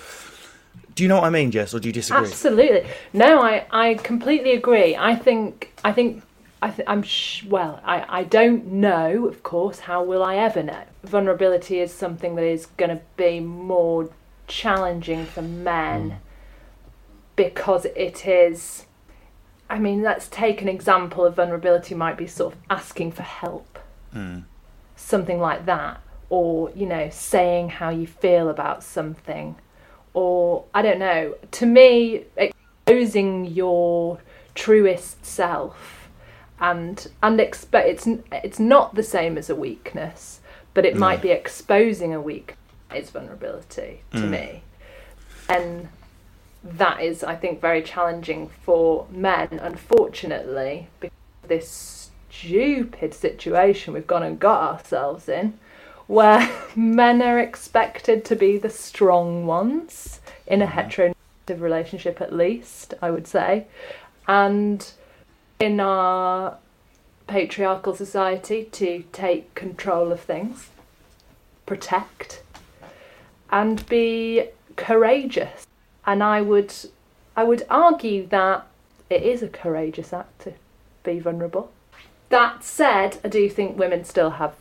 Do 0.94 1.02
you 1.02 1.08
know 1.08 1.16
what 1.16 1.24
I 1.24 1.30
mean, 1.30 1.50
Jess, 1.50 1.74
or 1.74 1.80
do 1.80 1.88
you 1.88 1.92
disagree? 1.92 2.26
Absolutely. 2.26 2.88
No, 3.12 3.40
I, 3.42 3.66
I 3.70 3.94
completely 3.94 4.52
agree. 4.52 4.96
I 4.96 5.14
think 5.14 5.72
I 5.84 5.92
think 5.92 6.22
I 6.62 6.70
th- 6.70 6.88
I'm 6.88 7.02
sh- 7.02 7.44
well. 7.44 7.80
I, 7.84 8.20
I 8.20 8.24
don't 8.24 8.66
know, 8.66 9.26
of 9.26 9.42
course. 9.42 9.80
How 9.80 10.02
will 10.02 10.24
I 10.24 10.36
ever 10.36 10.62
know? 10.62 10.82
Vulnerability 11.04 11.78
is 11.78 11.92
something 11.92 12.34
that 12.36 12.44
is 12.44 12.66
going 12.78 12.90
to 12.90 13.00
be 13.16 13.38
more 13.38 14.10
challenging 14.46 15.26
for 15.26 15.42
men 15.42 16.18
because 17.38 17.86
it 17.86 18.26
is. 18.26 18.84
I 19.70 19.78
mean, 19.78 20.02
let's 20.02 20.28
take 20.28 20.60
an 20.60 20.68
example 20.68 21.24
of 21.24 21.36
vulnerability. 21.36 21.94
Might 21.94 22.18
be 22.18 22.26
sort 22.26 22.52
of 22.52 22.60
asking 22.68 23.12
for 23.12 23.22
help, 23.22 23.78
hmm. 24.12 24.40
something 24.96 25.40
like 25.40 25.64
that, 25.64 26.02
or 26.28 26.70
you 26.74 26.84
know, 26.84 27.08
saying 27.10 27.70
how 27.70 27.88
you 27.88 28.06
feel 28.06 28.50
about 28.50 28.84
something 28.84 29.56
or 30.14 30.64
I 30.74 30.82
don't 30.82 30.98
know. 30.98 31.36
To 31.52 31.66
me, 31.66 32.24
exposing 32.36 33.44
your 33.46 34.18
truest 34.54 35.24
self 35.24 36.08
and 36.60 37.06
and 37.22 37.40
expect 37.40 37.88
it's 37.88 38.08
it's 38.32 38.58
not 38.58 38.96
the 38.96 39.02
same 39.02 39.38
as 39.38 39.48
a 39.48 39.54
weakness, 39.54 40.40
but 40.74 40.84
it 40.84 40.96
might 40.96 41.22
be 41.22 41.30
exposing 41.30 42.12
a 42.12 42.20
weak 42.20 42.56
is 42.92 43.10
vulnerability 43.10 44.00
to 44.12 44.22
hmm. 44.22 44.30
me, 44.30 44.62
and 45.48 45.88
that 46.62 47.00
is 47.00 47.22
I 47.24 47.36
think 47.36 47.60
very 47.60 47.82
challenging 47.82 48.50
for 48.62 49.06
men. 49.10 49.48
Unfortunately, 49.62 50.88
because 51.00 51.16
of 51.42 51.48
this 51.48 52.10
stupid 52.30 53.14
situation 53.14 53.94
we've 53.94 54.06
gone 54.06 54.22
and 54.22 54.38
got 54.38 54.62
ourselves 54.62 55.28
in 55.28 55.58
where 56.08 56.50
men 56.76 57.22
are 57.22 57.38
expected 57.38 58.24
to 58.24 58.34
be 58.34 58.58
the 58.58 58.70
strong 58.70 59.46
ones 59.46 60.20
in 60.48 60.60
a 60.60 60.66
mm-hmm. 60.66 60.78
heteronormative 60.78 61.60
relationship, 61.60 62.20
at 62.20 62.32
least, 62.32 62.94
I 63.00 63.12
would 63.12 63.28
say. 63.28 63.66
And 64.26 64.90
in 65.60 65.78
our 65.78 66.56
patriarchal 67.28 67.94
society, 67.94 68.64
to 68.72 69.04
take 69.12 69.54
control 69.54 70.10
of 70.10 70.20
things, 70.20 70.70
protect, 71.66 72.42
and 73.50 73.86
be 73.86 74.48
courageous. 74.76 75.66
And 76.08 76.22
I 76.22 76.40
would, 76.40 76.72
I 77.36 77.44
would 77.44 77.66
argue 77.68 78.26
that 78.28 78.66
it 79.10 79.22
is 79.22 79.42
a 79.42 79.48
courageous 79.48 80.14
act 80.14 80.40
to 80.40 80.54
be 81.04 81.18
vulnerable. 81.20 81.70
That 82.30 82.64
said, 82.64 83.18
I 83.22 83.28
do 83.28 83.46
think 83.50 83.78
women 83.78 84.04
still 84.04 84.30
have 84.30 84.54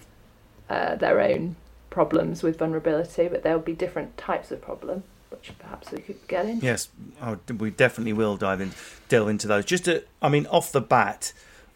uh, 0.70 0.96
their 0.96 1.22
own 1.22 1.56
problems 1.90 2.44
with 2.44 2.60
vulnerability, 2.60 3.30
but 3.30 3.44
there'll 3.44 3.60
be 3.60 3.72
different 3.72 4.18
types 4.18 4.52
of 4.52 4.62
problem, 4.62 5.04
which 5.30 5.54
perhaps 5.58 5.90
we 5.90 6.00
could 6.00 6.28
get 6.28 6.46
in. 6.48 6.60
Yes, 6.60 6.90
oh, 7.22 7.40
we 7.58 7.70
definitely 7.70 8.12
will 8.12 8.36
dive 8.36 8.60
in, 8.60 8.74
delve 9.08 9.30
into 9.30 9.48
those. 9.48 9.64
Just, 9.64 9.86
to, 9.86 10.04
I 10.22 10.28
mean, 10.28 10.48
off 10.48 10.74
the 10.74 10.82
bat, 10.82 11.32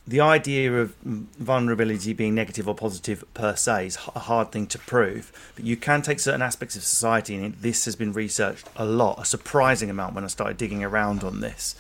the 0.08 0.20
idea 0.20 0.74
of 0.74 0.96
vulnerability 1.04 2.14
being 2.14 2.34
negative 2.34 2.68
or 2.68 2.74
positive 2.74 3.24
per 3.34 3.56
se 3.56 3.86
is 3.86 3.98
a 4.16 4.20
hard 4.20 4.52
thing 4.52 4.66
to 4.68 4.80
prove, 4.80 5.32
but 5.56 5.64
you 5.64 5.78
can 5.78 6.02
take 6.02 6.20
certain 6.20 6.42
aspects 6.42 6.76
of 6.76 6.84
society, 6.84 7.36
and 7.36 7.54
this 7.56 7.86
has 7.86 7.96
been 7.96 8.12
researched 8.12 8.68
a 8.76 8.86
lot, 8.86 9.20
a 9.22 9.26
surprising 9.26 9.90
amount 9.90 10.16
when 10.16 10.24
I 10.24 10.28
started 10.28 10.58
digging 10.58 10.84
around 10.84 11.24
on 11.24 11.40
this. 11.40 11.76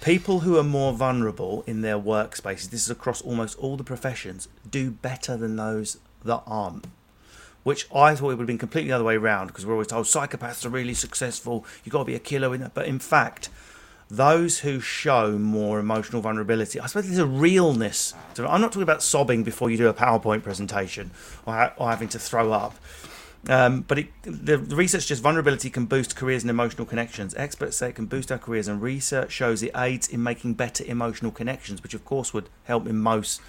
People 0.00 0.40
who 0.40 0.58
are 0.58 0.64
more 0.64 0.92
vulnerable 0.92 1.62
in 1.64 1.82
their 1.82 1.96
workspaces, 1.96 2.70
this 2.70 2.82
is 2.82 2.90
across 2.90 3.22
almost 3.22 3.56
all 3.56 3.76
the 3.76 3.84
professions, 3.84 4.48
do 4.68 4.90
better 4.90 5.36
than 5.36 5.54
those 5.54 5.98
that 6.24 6.42
aren't. 6.44 6.86
Which 7.62 7.86
I 7.94 8.16
thought 8.16 8.30
it 8.30 8.34
would 8.34 8.40
have 8.40 8.46
been 8.48 8.58
completely 8.58 8.88
the 8.88 8.96
other 8.96 9.04
way 9.04 9.14
around 9.14 9.46
because 9.46 9.64
we're 9.64 9.74
always 9.74 9.86
told 9.86 10.06
psychopaths 10.06 10.66
are 10.66 10.70
really 10.70 10.94
successful, 10.94 11.64
you've 11.84 11.92
got 11.92 12.00
to 12.00 12.04
be 12.04 12.16
a 12.16 12.18
killer. 12.18 12.58
But 12.74 12.86
in 12.88 12.98
fact, 12.98 13.48
those 14.12 14.58
who 14.58 14.78
show 14.78 15.38
more 15.38 15.78
emotional 15.78 16.20
vulnerability, 16.20 16.78
I 16.78 16.86
suppose 16.86 17.06
there's 17.06 17.18
a 17.18 17.26
realness. 17.26 18.12
To, 18.34 18.46
I'm 18.46 18.60
not 18.60 18.68
talking 18.70 18.82
about 18.82 19.02
sobbing 19.02 19.42
before 19.42 19.70
you 19.70 19.78
do 19.78 19.88
a 19.88 19.94
PowerPoint 19.94 20.42
presentation 20.42 21.12
or, 21.46 21.72
or 21.78 21.88
having 21.88 22.08
to 22.08 22.18
throw 22.18 22.52
up. 22.52 22.76
Um, 23.48 23.80
but 23.80 24.00
it, 24.00 24.08
the, 24.22 24.58
research 24.58 25.02
suggests 25.02 25.22
vulnerability 25.22 25.70
can 25.70 25.86
boost 25.86 26.14
careers 26.14 26.42
and 26.42 26.50
emotional 26.50 26.86
connections. 26.86 27.34
Experts 27.36 27.78
say 27.78 27.88
it 27.88 27.94
can 27.94 28.04
boost 28.04 28.30
our 28.30 28.38
careers, 28.38 28.68
and 28.68 28.82
research 28.82 29.32
shows 29.32 29.62
it 29.62 29.72
aids 29.74 30.08
in 30.08 30.22
making 30.22 30.54
better 30.54 30.84
emotional 30.86 31.32
connections, 31.32 31.82
which 31.82 31.94
of 31.94 32.04
course 32.04 32.34
would 32.34 32.50
help 32.64 32.86
in 32.86 32.98
most 32.98 33.40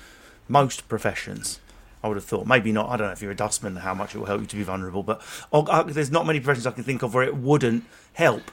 most 0.47 0.87
professions. 0.87 1.59
I 2.01 2.07
would 2.07 2.17
have 2.17 2.25
thought 2.25 2.47
maybe 2.47 2.71
not. 2.71 2.89
I 2.89 2.97
don't 2.97 3.07
know 3.07 3.13
if 3.13 3.21
you're 3.21 3.31
a 3.31 3.35
dustman 3.35 3.75
how 3.75 3.93
much 3.93 4.15
it 4.15 4.17
will 4.17 4.25
help 4.25 4.41
you 4.41 4.47
to 4.47 4.55
be 4.55 4.63
vulnerable, 4.63 5.03
but 5.03 5.21
oh, 5.51 5.63
uh, 5.65 5.83
there's 5.83 6.09
not 6.09 6.25
many 6.25 6.39
professions 6.39 6.65
I 6.65 6.71
can 6.71 6.83
think 6.83 7.03
of 7.03 7.13
where 7.13 7.23
it 7.23 7.35
wouldn't 7.35 7.83
help. 8.13 8.49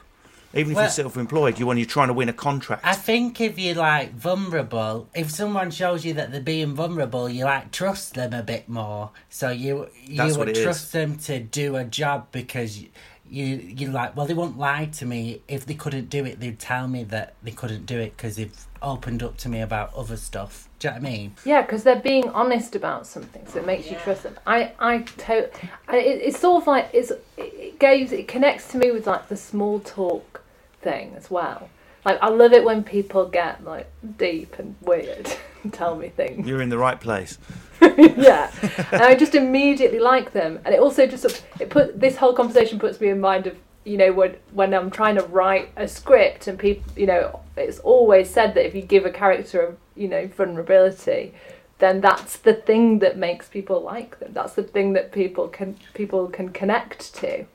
Even 0.53 0.71
if 0.71 0.75
Well- 0.75 0.85
you're 0.85 0.91
self-employed, 0.91 1.59
you 1.59 1.65
when 1.65 1.77
you're 1.77 1.85
trying 1.85 2.07
to 2.09 2.13
win 2.13 2.29
a 2.29 2.33
contract. 2.33 2.85
I 2.85 2.93
think 2.93 3.39
if 3.39 3.57
you're 3.57 3.75
like 3.75 4.13
vulnerable, 4.13 5.07
if 5.15 5.31
someone 5.31 5.71
shows 5.71 6.03
you 6.03 6.13
that 6.15 6.31
they're 6.31 6.41
being 6.41 6.73
vulnerable, 6.75 7.29
you 7.29 7.45
like 7.45 7.71
trust 7.71 8.15
them 8.15 8.33
a 8.33 8.43
bit 8.43 8.67
more. 8.67 9.11
So 9.29 9.49
you 9.49 9.87
you 10.05 10.17
That's 10.17 10.37
would 10.37 10.49
it 10.49 10.57
is. 10.57 10.63
trust 10.63 10.91
them 10.91 11.17
to 11.19 11.39
do 11.39 11.75
a 11.77 11.83
job 11.85 12.27
because 12.31 12.79
you, 12.79 12.89
you 13.29 13.45
you're 13.55 13.91
like, 13.91 14.15
well, 14.17 14.25
they 14.25 14.33
won't 14.33 14.57
lie 14.57 14.85
to 14.97 15.05
me. 15.05 15.41
If 15.47 15.65
they 15.65 15.73
couldn't 15.73 16.09
do 16.09 16.25
it, 16.25 16.39
they'd 16.41 16.59
tell 16.59 16.87
me 16.87 17.03
that 17.05 17.35
they 17.43 17.51
couldn't 17.51 17.85
do 17.85 17.97
it 17.99 18.17
because 18.17 18.35
they've 18.35 18.65
opened 18.81 19.23
up 19.23 19.37
to 19.37 19.47
me 19.47 19.61
about 19.61 19.93
other 19.93 20.17
stuff. 20.17 20.67
Do 20.79 20.87
you 20.87 20.93
know 20.95 20.99
what 20.99 21.07
I 21.07 21.11
mean? 21.11 21.35
Yeah, 21.45 21.61
because 21.61 21.83
they're 21.83 21.95
being 21.99 22.27
honest 22.29 22.75
about 22.75 23.05
something, 23.07 23.45
so 23.47 23.59
it 23.59 23.65
makes 23.65 23.89
you 23.89 23.95
trust 23.97 24.23
them. 24.23 24.37
I, 24.47 24.71
I, 24.79 24.97
to, 24.99 25.43
it, 25.43 25.51
it's 25.89 26.39
sort 26.39 26.63
of 26.63 26.67
like 26.67 26.89
it's 26.91 27.11
it 27.37 27.79
goes, 27.79 28.11
it 28.11 28.27
connects 28.27 28.67
to 28.69 28.77
me 28.77 28.91
with 28.91 29.07
like 29.07 29.29
the 29.29 29.37
small 29.37 29.79
talk 29.79 30.40
thing 30.81 31.13
as 31.15 31.29
well. 31.29 31.69
Like 32.05 32.19
I 32.21 32.29
love 32.29 32.53
it 32.53 32.63
when 32.63 32.83
people 32.83 33.27
get 33.27 33.63
like 33.63 33.89
deep 34.17 34.57
and 34.59 34.75
weird 34.81 35.31
and 35.63 35.73
tell 35.73 35.95
me 35.95 36.09
things. 36.09 36.47
You're 36.47 36.61
in 36.61 36.69
the 36.69 36.77
right 36.77 36.99
place. 36.99 37.37
yeah, 37.81 38.51
and 38.91 39.01
I 39.01 39.15
just 39.15 39.33
immediately 39.33 39.99
like 39.99 40.33
them, 40.33 40.59
and 40.65 40.73
it 40.73 40.79
also 40.79 41.07
just 41.07 41.43
it 41.59 41.69
put 41.69 41.99
this 41.99 42.15
whole 42.15 42.33
conversation 42.33 42.77
puts 42.77 42.99
me 43.01 43.09
in 43.09 43.19
mind 43.19 43.47
of 43.47 43.57
you 43.85 43.97
know 43.97 44.13
when 44.13 44.35
when 44.53 44.73
I'm 44.73 44.91
trying 44.91 45.15
to 45.15 45.23
write 45.23 45.71
a 45.75 45.87
script 45.87 46.47
and 46.47 46.59
people 46.59 46.91
you 46.95 47.07
know 47.07 47.39
it's 47.57 47.79
always 47.79 48.29
said 48.29 48.53
that 48.53 48.67
if 48.67 48.75
you 48.75 48.83
give 48.83 49.05
a 49.05 49.11
character 49.11 49.75
you 49.95 50.07
know 50.07 50.27
vulnerability, 50.27 51.33
then 51.79 52.01
that's 52.01 52.37
the 52.37 52.53
thing 52.53 52.99
that 52.99 53.17
makes 53.17 53.47
people 53.47 53.81
like 53.81 54.19
them. 54.19 54.31
That's 54.33 54.53
the 54.53 54.63
thing 54.63 54.93
that 54.93 55.11
people 55.11 55.47
can 55.47 55.77
people 55.95 56.27
can 56.27 56.49
connect 56.49 57.15
to, 57.15 57.45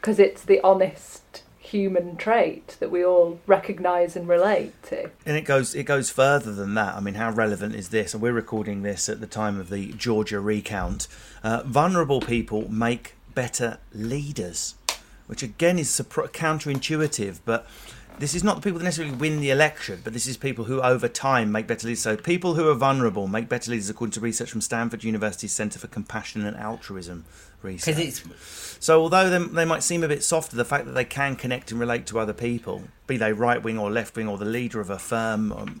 because 0.00 0.18
it's 0.18 0.44
the 0.44 0.60
honest 0.62 1.42
human 1.66 2.16
trait 2.16 2.76
that 2.80 2.90
we 2.90 3.04
all 3.04 3.40
recognise 3.46 4.16
and 4.16 4.28
relate 4.28 4.80
to. 4.84 5.10
And 5.24 5.36
it 5.36 5.44
goes 5.44 5.74
it 5.74 5.84
goes 5.84 6.10
further 6.10 6.52
than 6.52 6.74
that. 6.74 6.94
I 6.94 7.00
mean, 7.00 7.14
how 7.14 7.30
relevant 7.30 7.74
is 7.74 7.88
this? 7.90 8.14
And 8.14 8.22
we're 8.22 8.32
recording 8.32 8.82
this 8.82 9.08
at 9.08 9.20
the 9.20 9.26
time 9.26 9.58
of 9.60 9.68
the 9.68 9.92
Georgia 9.92 10.40
recount. 10.40 11.08
Uh, 11.42 11.62
vulnerable 11.64 12.20
people 12.20 12.70
make 12.70 13.14
better 13.34 13.78
leaders, 13.92 14.76
which 15.26 15.42
again 15.42 15.78
is 15.78 15.90
counterintuitive, 15.90 17.40
but. 17.44 17.66
This 18.18 18.34
is 18.34 18.42
not 18.42 18.56
the 18.56 18.62
people 18.62 18.78
that 18.78 18.84
necessarily 18.84 19.14
win 19.14 19.40
the 19.40 19.50
election, 19.50 20.00
but 20.02 20.14
this 20.14 20.26
is 20.26 20.38
people 20.38 20.64
who 20.64 20.80
over 20.80 21.06
time 21.06 21.52
make 21.52 21.66
better 21.66 21.86
leaders. 21.86 22.00
So, 22.00 22.16
people 22.16 22.54
who 22.54 22.68
are 22.68 22.74
vulnerable 22.74 23.28
make 23.28 23.48
better 23.48 23.70
leaders, 23.70 23.90
according 23.90 24.12
to 24.12 24.20
research 24.20 24.50
from 24.50 24.62
Stanford 24.62 25.04
University's 25.04 25.52
Centre 25.52 25.78
for 25.78 25.86
Compassion 25.86 26.46
and 26.46 26.56
Altruism 26.56 27.26
research. 27.62 27.98
It's 27.98 28.22
So 28.80 29.02
although 29.02 29.28
they, 29.28 29.38
they 29.38 29.64
might 29.64 29.82
seem 29.82 30.02
a 30.02 30.08
bit 30.08 30.24
softer, 30.24 30.56
the 30.56 30.64
fact 30.64 30.86
that 30.86 30.92
they 30.92 31.04
can 31.04 31.36
connect 31.36 31.70
and 31.70 31.78
relate 31.78 32.06
to 32.06 32.18
other 32.18 32.32
people, 32.32 32.84
be 33.06 33.16
they 33.16 33.32
right 33.32 33.62
wing 33.62 33.78
or 33.78 33.90
left 33.90 34.16
wing 34.16 34.28
or 34.28 34.38
the 34.38 34.44
leader 34.44 34.80
of 34.80 34.88
a 34.88 34.98
firm, 34.98 35.52
um, 35.52 35.80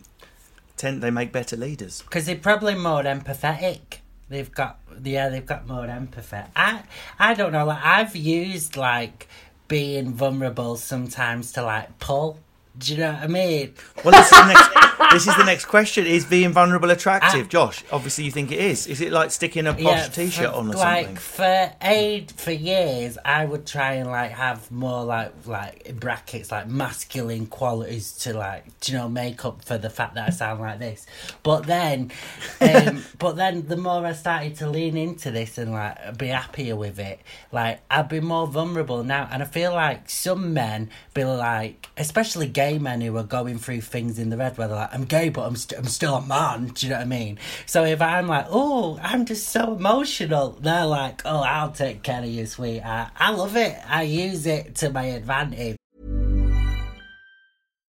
tend 0.76 1.02
they 1.02 1.10
make 1.10 1.32
better 1.32 1.56
leaders. 1.56 2.02
Because 2.02 2.26
they're 2.26 2.36
probably 2.36 2.74
more 2.74 3.02
empathetic. 3.02 4.00
They've 4.28 4.50
got 4.50 4.80
yeah, 5.04 5.28
they've 5.28 5.46
got 5.46 5.68
more 5.68 5.86
empathy. 5.86 6.38
I 6.56 6.82
I 7.18 7.34
don't 7.34 7.52
know. 7.52 7.64
Like 7.64 7.84
I've 7.84 8.16
used 8.16 8.76
like 8.76 9.28
being 9.68 10.12
vulnerable 10.12 10.76
sometimes 10.76 11.52
to 11.52 11.62
like 11.62 11.98
pull. 11.98 12.38
Do 12.78 12.92
you 12.94 13.00
know 13.00 13.12
what 13.12 13.22
I 13.22 13.26
mean? 13.26 13.74
Well, 14.04 14.14
is 14.14 14.30
the 14.30 14.46
next, 14.46 14.68
this 15.12 15.26
is 15.26 15.36
the 15.36 15.44
next 15.44 15.66
question: 15.66 16.06
Is 16.06 16.24
being 16.24 16.52
vulnerable 16.52 16.90
attractive, 16.90 17.46
Ah. 17.46 17.48
Josh? 17.48 17.84
Obviously, 17.92 18.24
you 18.24 18.30
think 18.30 18.52
it 18.52 18.58
is. 18.58 18.86
Is 18.86 19.00
it 19.00 19.12
like 19.12 19.30
sticking 19.30 19.66
a 19.66 19.74
posh 19.74 20.08
t-shirt 20.10 20.50
for- 20.50 20.56
on 20.56 20.70
or 20.70 20.74
like 20.74 21.06
something? 21.06 21.16
for 21.16 21.72
aid 21.82 22.32
for 22.32 22.52
years, 22.52 23.18
I 23.24 23.44
would 23.44 23.66
try 23.66 23.94
and 23.94 24.10
like 24.10 24.32
have 24.32 24.70
more 24.70 25.04
like 25.04 25.32
like 25.46 25.82
in 25.86 25.96
brackets 25.98 26.50
like 26.50 26.68
masculine 26.68 27.46
qualities 27.46 28.12
to 28.18 28.34
like 28.34 28.64
you 28.86 28.94
know 28.94 29.08
make 29.08 29.44
up 29.44 29.64
for 29.64 29.78
the 29.78 29.90
fact 29.90 30.14
that 30.14 30.28
I 30.28 30.30
sound 30.30 30.60
like 30.60 30.78
this. 30.78 31.06
But 31.42 31.66
then, 31.66 32.10
um, 32.60 33.04
but 33.18 33.36
then 33.36 33.66
the 33.68 33.76
more 33.76 34.04
I 34.04 34.12
started 34.12 34.56
to 34.56 34.68
lean 34.70 34.96
into 34.96 35.30
this 35.30 35.58
and 35.58 35.72
like 35.72 36.18
be 36.18 36.28
happier 36.28 36.76
with 36.76 36.98
it, 36.98 37.20
like 37.52 37.80
I'd 37.90 38.08
be 38.08 38.20
more 38.20 38.46
vulnerable 38.46 39.02
now, 39.04 39.28
and 39.30 39.42
I 39.42 39.46
feel 39.46 39.72
like 39.72 40.08
some 40.10 40.52
men 40.54 40.90
be 41.14 41.24
like, 41.24 41.88
especially 41.96 42.46
gay 42.48 42.78
men 42.78 43.00
who 43.00 43.16
are 43.16 43.22
going 43.22 43.58
through 43.58 43.80
things 43.82 44.18
in 44.18 44.30
the 44.30 44.36
red 44.36 44.56
where 44.58 44.68
they're 44.68 44.85
like, 44.86 44.94
I'm 44.94 45.04
gay, 45.04 45.28
but 45.28 45.42
I'm, 45.42 45.56
st- 45.56 45.78
I'm 45.78 45.86
still 45.86 46.14
a 46.16 46.26
man. 46.26 46.68
Do 46.68 46.86
you 46.86 46.90
know 46.90 46.98
what 46.98 47.02
I 47.02 47.08
mean? 47.08 47.38
So 47.66 47.84
if 47.84 48.00
I'm 48.00 48.26
like, 48.26 48.46
oh, 48.48 48.98
I'm 49.02 49.26
just 49.26 49.48
so 49.48 49.74
emotional, 49.74 50.52
they're 50.60 50.86
like, 50.86 51.22
oh, 51.24 51.40
I'll 51.40 51.72
take 51.72 52.02
care 52.02 52.20
of 52.20 52.26
you, 52.26 52.46
sweetheart. 52.46 53.10
I 53.16 53.30
love 53.32 53.56
it. 53.56 53.76
I 53.88 54.02
use 54.02 54.46
it 54.46 54.76
to 54.76 54.90
my 54.90 55.04
advantage. 55.04 55.76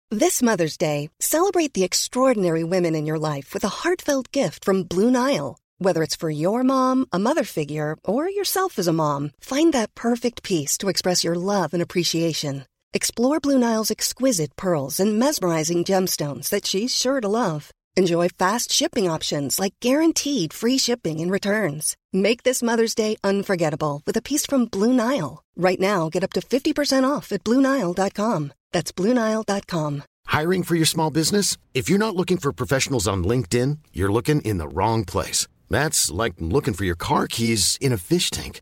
This 0.10 0.42
Mother's 0.42 0.78
Day, 0.78 1.10
celebrate 1.20 1.74
the 1.74 1.84
extraordinary 1.84 2.64
women 2.64 2.96
in 2.96 3.06
your 3.06 3.20
life 3.20 3.54
with 3.54 3.66
a 3.66 3.70
heartfelt 3.84 4.32
gift 4.32 4.64
from 4.64 4.84
Blue 4.84 5.12
Nile. 5.12 5.58
Whether 5.80 6.02
it's 6.02 6.16
for 6.16 6.30
your 6.30 6.64
mom, 6.64 7.08
a 7.12 7.20
mother 7.20 7.44
figure, 7.44 7.98
or 8.06 8.30
yourself 8.30 8.80
as 8.80 8.88
a 8.88 8.94
mom, 8.94 9.32
find 9.42 9.74
that 9.74 9.94
perfect 9.96 10.44
piece 10.44 10.78
to 10.78 10.88
express 10.88 11.26
your 11.26 11.36
love 11.36 11.74
and 11.74 11.84
appreciation. 11.84 12.66
Explore 12.98 13.40
Blue 13.40 13.60
Nile's 13.60 13.92
exquisite 13.92 14.56
pearls 14.56 15.00
and 15.00 15.20
mesmerizing 15.20 15.84
gemstones 15.84 16.50
that 16.50 16.66
she's 16.66 16.96
sure 16.96 17.22
to 17.22 17.28
love. 17.28 17.70
Enjoy 17.96 18.28
fast 18.28 18.72
shipping 18.72 19.08
options 19.08 19.60
like 19.60 19.76
guaranteed 19.82 20.52
free 20.52 20.80
shipping 20.80 21.22
and 21.22 21.30
returns. 21.30 21.96
Make 22.12 22.42
this 22.42 22.64
Mother's 22.64 22.96
Day 22.96 23.16
unforgettable 23.24 24.02
with 24.08 24.18
a 24.18 24.22
piece 24.24 24.48
from 24.48 24.66
Blue 24.66 24.94
Nile. 24.94 25.44
Right 25.56 25.80
now, 25.80 26.10
get 26.10 26.24
up 26.24 26.34
to 26.34 26.42
50% 26.42 27.04
off 27.08 27.32
at 27.32 27.44
BlueNile.com. 27.44 28.52
That's 28.72 28.92
BlueNile.com. 28.92 30.04
Hiring 30.26 30.64
for 30.64 30.74
your 30.74 30.88
small 30.88 31.12
business? 31.12 31.56
If 31.76 31.90
you're 31.92 32.00
not 32.06 32.16
looking 32.16 32.38
for 32.38 32.52
professionals 32.52 33.08
on 33.08 33.24
LinkedIn, 33.24 33.78
you're 33.94 34.12
looking 34.12 34.42
in 34.42 34.58
the 34.58 34.74
wrong 34.76 35.06
place. 35.06 35.48
That's 35.70 36.10
like 36.10 36.34
looking 36.40 36.74
for 36.74 36.86
your 36.86 36.96
car 36.96 37.28
keys 37.28 37.78
in 37.80 37.94
a 37.94 37.98
fish 37.98 38.32
tank. 38.32 38.62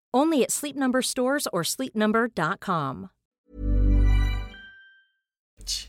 Only 0.13 0.43
at 0.43 0.51
Sleep 0.51 0.75
Number 0.75 1.01
stores 1.01 1.47
or 1.53 1.63
sleepnumber.com. 1.63 3.09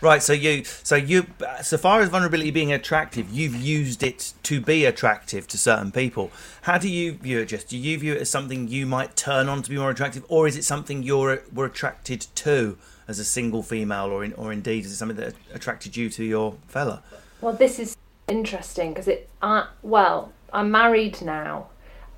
Right. 0.00 0.22
So 0.22 0.32
you, 0.32 0.64
so 0.64 0.96
you, 0.96 1.26
so 1.62 1.78
far 1.78 2.00
as 2.00 2.08
vulnerability 2.08 2.50
being 2.50 2.72
attractive, 2.72 3.30
you've 3.30 3.56
used 3.56 4.02
it 4.02 4.32
to 4.44 4.60
be 4.60 4.84
attractive 4.84 5.46
to 5.48 5.58
certain 5.58 5.92
people. 5.92 6.30
How 6.62 6.78
do 6.78 6.88
you 6.88 7.14
view 7.14 7.40
it? 7.40 7.46
Just 7.46 7.68
do 7.68 7.78
you 7.78 7.98
view 7.98 8.14
it 8.14 8.20
as 8.20 8.30
something 8.30 8.68
you 8.68 8.86
might 8.86 9.16
turn 9.16 9.48
on 9.48 9.62
to 9.62 9.70
be 9.70 9.76
more 9.76 9.90
attractive, 9.90 10.24
or 10.28 10.46
is 10.46 10.56
it 10.56 10.64
something 10.64 11.02
you're 11.02 11.42
were 11.52 11.66
attracted 11.66 12.26
to 12.36 12.78
as 13.08 13.18
a 13.18 13.24
single 13.24 13.62
female, 13.62 14.06
or 14.06 14.24
in, 14.24 14.32
or 14.34 14.52
indeed 14.52 14.84
is 14.84 14.92
it 14.92 14.96
something 14.96 15.16
that 15.16 15.34
attracted 15.52 15.96
you 15.96 16.08
to 16.10 16.24
your 16.24 16.56
fella? 16.68 17.02
Well, 17.40 17.54
this 17.54 17.78
is 17.78 17.96
interesting 18.28 18.90
because 18.90 19.08
it. 19.08 19.28
Uh, 19.40 19.66
well, 19.82 20.32
I'm 20.52 20.70
married 20.70 21.22
now, 21.22 21.68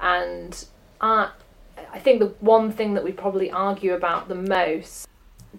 and 0.00 0.64
I, 1.00 1.30
I 1.95 2.01
think 2.01 2.19
the 2.19 2.35
one 2.41 2.73
thing 2.73 2.95
that 2.95 3.05
we 3.05 3.13
probably 3.13 3.53
argue 3.53 3.95
about 3.95 4.29
the 4.29 4.35
most 4.35 5.07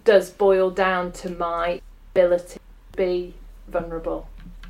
does 0.04 0.28
boil 0.28 0.70
down 0.70 1.12
to 1.12 1.30
my 1.30 1.80
ability 2.12 2.60
to 2.92 2.96
be 2.96 3.34
vulnerable. 3.68 4.28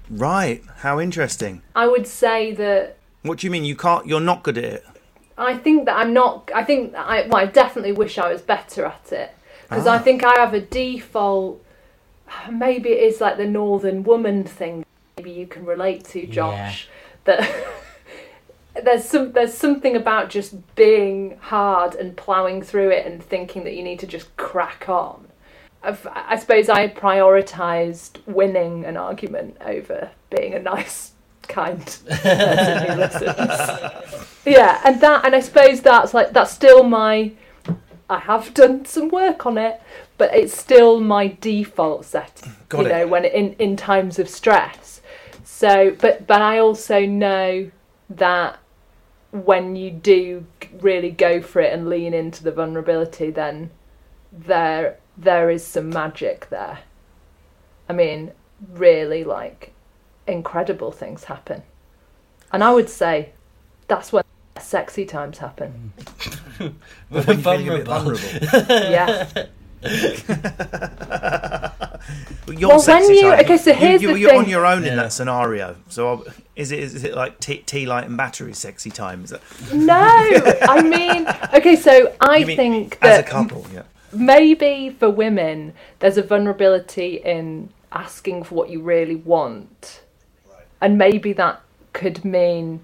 Right. 0.09 0.63
How 0.77 1.01
interesting. 1.01 1.63
I 1.75 1.89
would 1.89 2.07
say 2.07 2.53
that 2.53 2.99
What 3.23 3.39
do 3.39 3.49
you 3.49 3.51
mean 3.51 3.65
you 3.65 3.75
can't? 3.75 4.07
You're 4.07 4.21
not 4.21 4.45
good 4.45 4.57
at 4.59 4.65
it. 4.65 4.87
I 5.37 5.57
think 5.57 5.87
that 5.87 5.97
I'm 5.97 6.13
not. 6.15 6.53
I 6.55 6.63
think 6.63 6.95
I. 6.95 7.27
Well, 7.27 7.43
I 7.43 7.47
definitely 7.47 7.93
wish 7.93 8.17
I 8.17 8.33
was 8.33 8.43
better 8.43 8.85
at 8.85 9.13
it 9.13 9.35
because 9.69 9.89
I 9.89 9.97
ah. 9.97 9.99
think 9.99 10.23
I 10.23 10.39
have 10.39 10.55
a 10.55 10.61
default. 10.61 11.63
Maybe 12.51 12.91
it 12.91 13.03
is 13.03 13.21
like 13.21 13.39
the 13.39 13.47
northern 13.47 14.05
woman 14.05 14.45
thing. 14.45 14.85
maybe 15.17 15.33
you 15.33 15.49
can 15.49 15.67
relate 15.67 16.05
to, 16.07 16.27
Josh. 16.27 16.89
That 17.25 17.41
there's 18.85 19.04
some 19.04 19.33
there's 19.33 19.54
something 19.54 19.97
about 19.97 20.30
just 20.30 20.75
being 20.75 21.38
hard 21.40 21.95
and 21.95 22.16
ploughing 22.16 22.62
through 22.62 22.90
it 22.90 23.06
and 23.06 23.23
thinking 23.23 23.64
that 23.64 23.75
you 23.75 23.83
need 23.83 23.99
to 24.00 24.06
just 24.06 24.37
crack 24.37 24.88
on. 24.88 25.28
I've, 25.83 26.06
I 26.11 26.37
suppose 26.37 26.68
I 26.68 26.88
prioritised 26.88 28.18
winning 28.26 28.85
an 28.85 28.97
argument 28.97 29.56
over 29.61 30.11
being 30.30 30.54
a 30.54 30.59
nice, 30.59 31.12
kind 31.42 31.85
person 31.85 32.88
who 32.88 32.95
listens. 32.97 34.23
Yeah, 34.47 34.80
and 34.85 35.00
that, 35.00 35.25
and 35.25 35.35
I 35.35 35.40
suppose 35.40 35.80
that's 35.80 36.14
like 36.14 36.33
that's 36.33 36.52
still 36.52 36.85
my. 36.85 37.33
I 38.09 38.21
have 38.21 38.54
done 38.54 38.85
some 38.85 39.09
work 39.09 39.45
on 39.45 39.59
it, 39.59 39.80
but 40.18 40.33
it's 40.33 40.56
still 40.56 41.00
my 41.00 41.37
default 41.40 42.04
setting. 42.04 42.54
Got 42.68 42.80
you 42.83 42.87
it. 42.87 42.88
know, 42.90 43.06
when 43.09 43.25
in 43.25 43.54
in 43.54 43.76
times 43.76 44.21
of 44.21 44.28
stress. 44.28 45.00
So, 45.42 45.97
but 46.00 46.28
but 46.28 46.42
I 46.42 46.59
also 46.59 47.04
know 47.04 47.73
that 48.11 48.61
when 49.45 49.76
you 49.76 49.90
do 49.90 50.47
really 50.81 51.11
go 51.11 51.40
for 51.43 51.61
it 51.61 51.73
and 51.73 51.88
lean 51.88 52.14
into 52.14 52.43
the 52.43 52.52
vulnerability, 52.52 53.31
then 53.31 53.71
there 54.33 54.99
there 55.16 55.50
is 55.50 55.64
some 55.64 55.88
magic 55.90 56.49
there. 56.50 56.81
I 57.88 57.93
mean, 57.93 58.33
really 58.73 59.25
like 59.25 59.73
incredible 60.26 60.90
things 60.93 61.25
happen. 61.25 61.62
And 62.52 62.62
I 62.64 62.73
would 62.73 62.88
say 62.90 63.33
that's 63.88 64.12
when 64.12 64.25
sexy 64.59 65.05
times 65.05 65.38
happen. 65.38 65.93
Mm. 66.59 66.75
When 67.09 67.25
you're 67.26 67.37
feeling 67.37 67.69
a 67.69 67.76
bit 67.78 67.87
Vulnerable. 67.87 68.28
vulnerable. 68.28 68.66
Yeah. 68.90 69.28
Your 72.49 72.69
Well, 72.69 72.79
when 72.79 72.81
sexy 72.81 73.15
you- 73.15 73.23
time, 73.23 73.41
okay, 73.41 73.57
so 73.57 73.73
here's 73.73 74.01
you, 74.03 74.13
the 74.13 74.21
you're 74.21 74.35
on 74.37 74.49
your 74.49 74.65
own 74.65 74.85
in 74.85 74.97
that 74.97 75.13
scenario. 75.13 75.77
So 75.89 76.09
I'll- 76.09 76.27
is 76.55 76.73
it 76.73 76.79
is 76.79 77.05
it 77.05 77.15
like 77.15 77.39
tea, 77.41 77.59
tea 77.59 77.85
light 77.87 78.05
and 78.07 78.17
battery 78.17 78.55
sexy 78.55 78.91
time? 78.91 79.25
Is 79.25 79.31
that, 79.31 79.43
No, 79.75 79.95
I 80.63 80.81
mean, 80.83 81.27
okay, 81.53 81.77
so 81.77 82.15
I 82.21 82.45
mean 82.45 82.57
think 82.57 82.99
as 83.03 83.19
a 83.19 83.23
that 83.23 83.27
couple? 83.31 83.67
Yeah. 83.75 83.83
maybe 84.13 84.91
for 84.99 85.11
women, 85.11 85.75
there's 85.99 86.17
a 86.17 86.23
vulnerability 86.23 87.17
in 87.17 87.69
asking 87.93 88.45
for 88.45 88.55
what 88.55 88.71
you 88.71 88.81
really 88.81 89.17
want. 89.17 90.01
And 90.81 90.97
maybe 90.99 91.33
that 91.35 91.61
could 91.93 92.25
mean. 92.25 92.81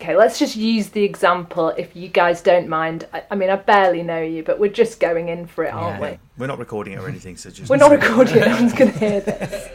Okay, 0.00 0.14
let's 0.14 0.38
just 0.38 0.56
use 0.56 0.90
the 0.90 1.02
example 1.02 1.68
if 1.70 1.96
you 1.96 2.08
guys 2.08 2.42
don't 2.42 2.68
mind. 2.68 3.06
I, 3.14 3.22
I 3.30 3.34
mean, 3.34 3.48
I 3.48 3.56
barely 3.56 4.02
know 4.02 4.20
you, 4.20 4.42
but 4.42 4.58
we're 4.58 4.70
just 4.70 5.00
going 5.00 5.28
in 5.30 5.46
for 5.46 5.64
it, 5.64 5.72
aren't 5.72 6.02
Yeah. 6.02 6.10
we? 6.12 6.18
We're 6.36 6.46
not 6.48 6.58
recording 6.58 6.92
it 6.92 6.98
or 6.98 7.08
anything, 7.08 7.36
so 7.38 7.48
just 7.50 7.70
We're 7.70 7.78
not 7.78 7.90
recording 7.90 8.36
it, 8.36 8.46
no 8.46 8.54
one's 8.56 8.74
going 8.74 8.92
to 8.92 8.98
hear 8.98 9.20
this. 9.22 9.70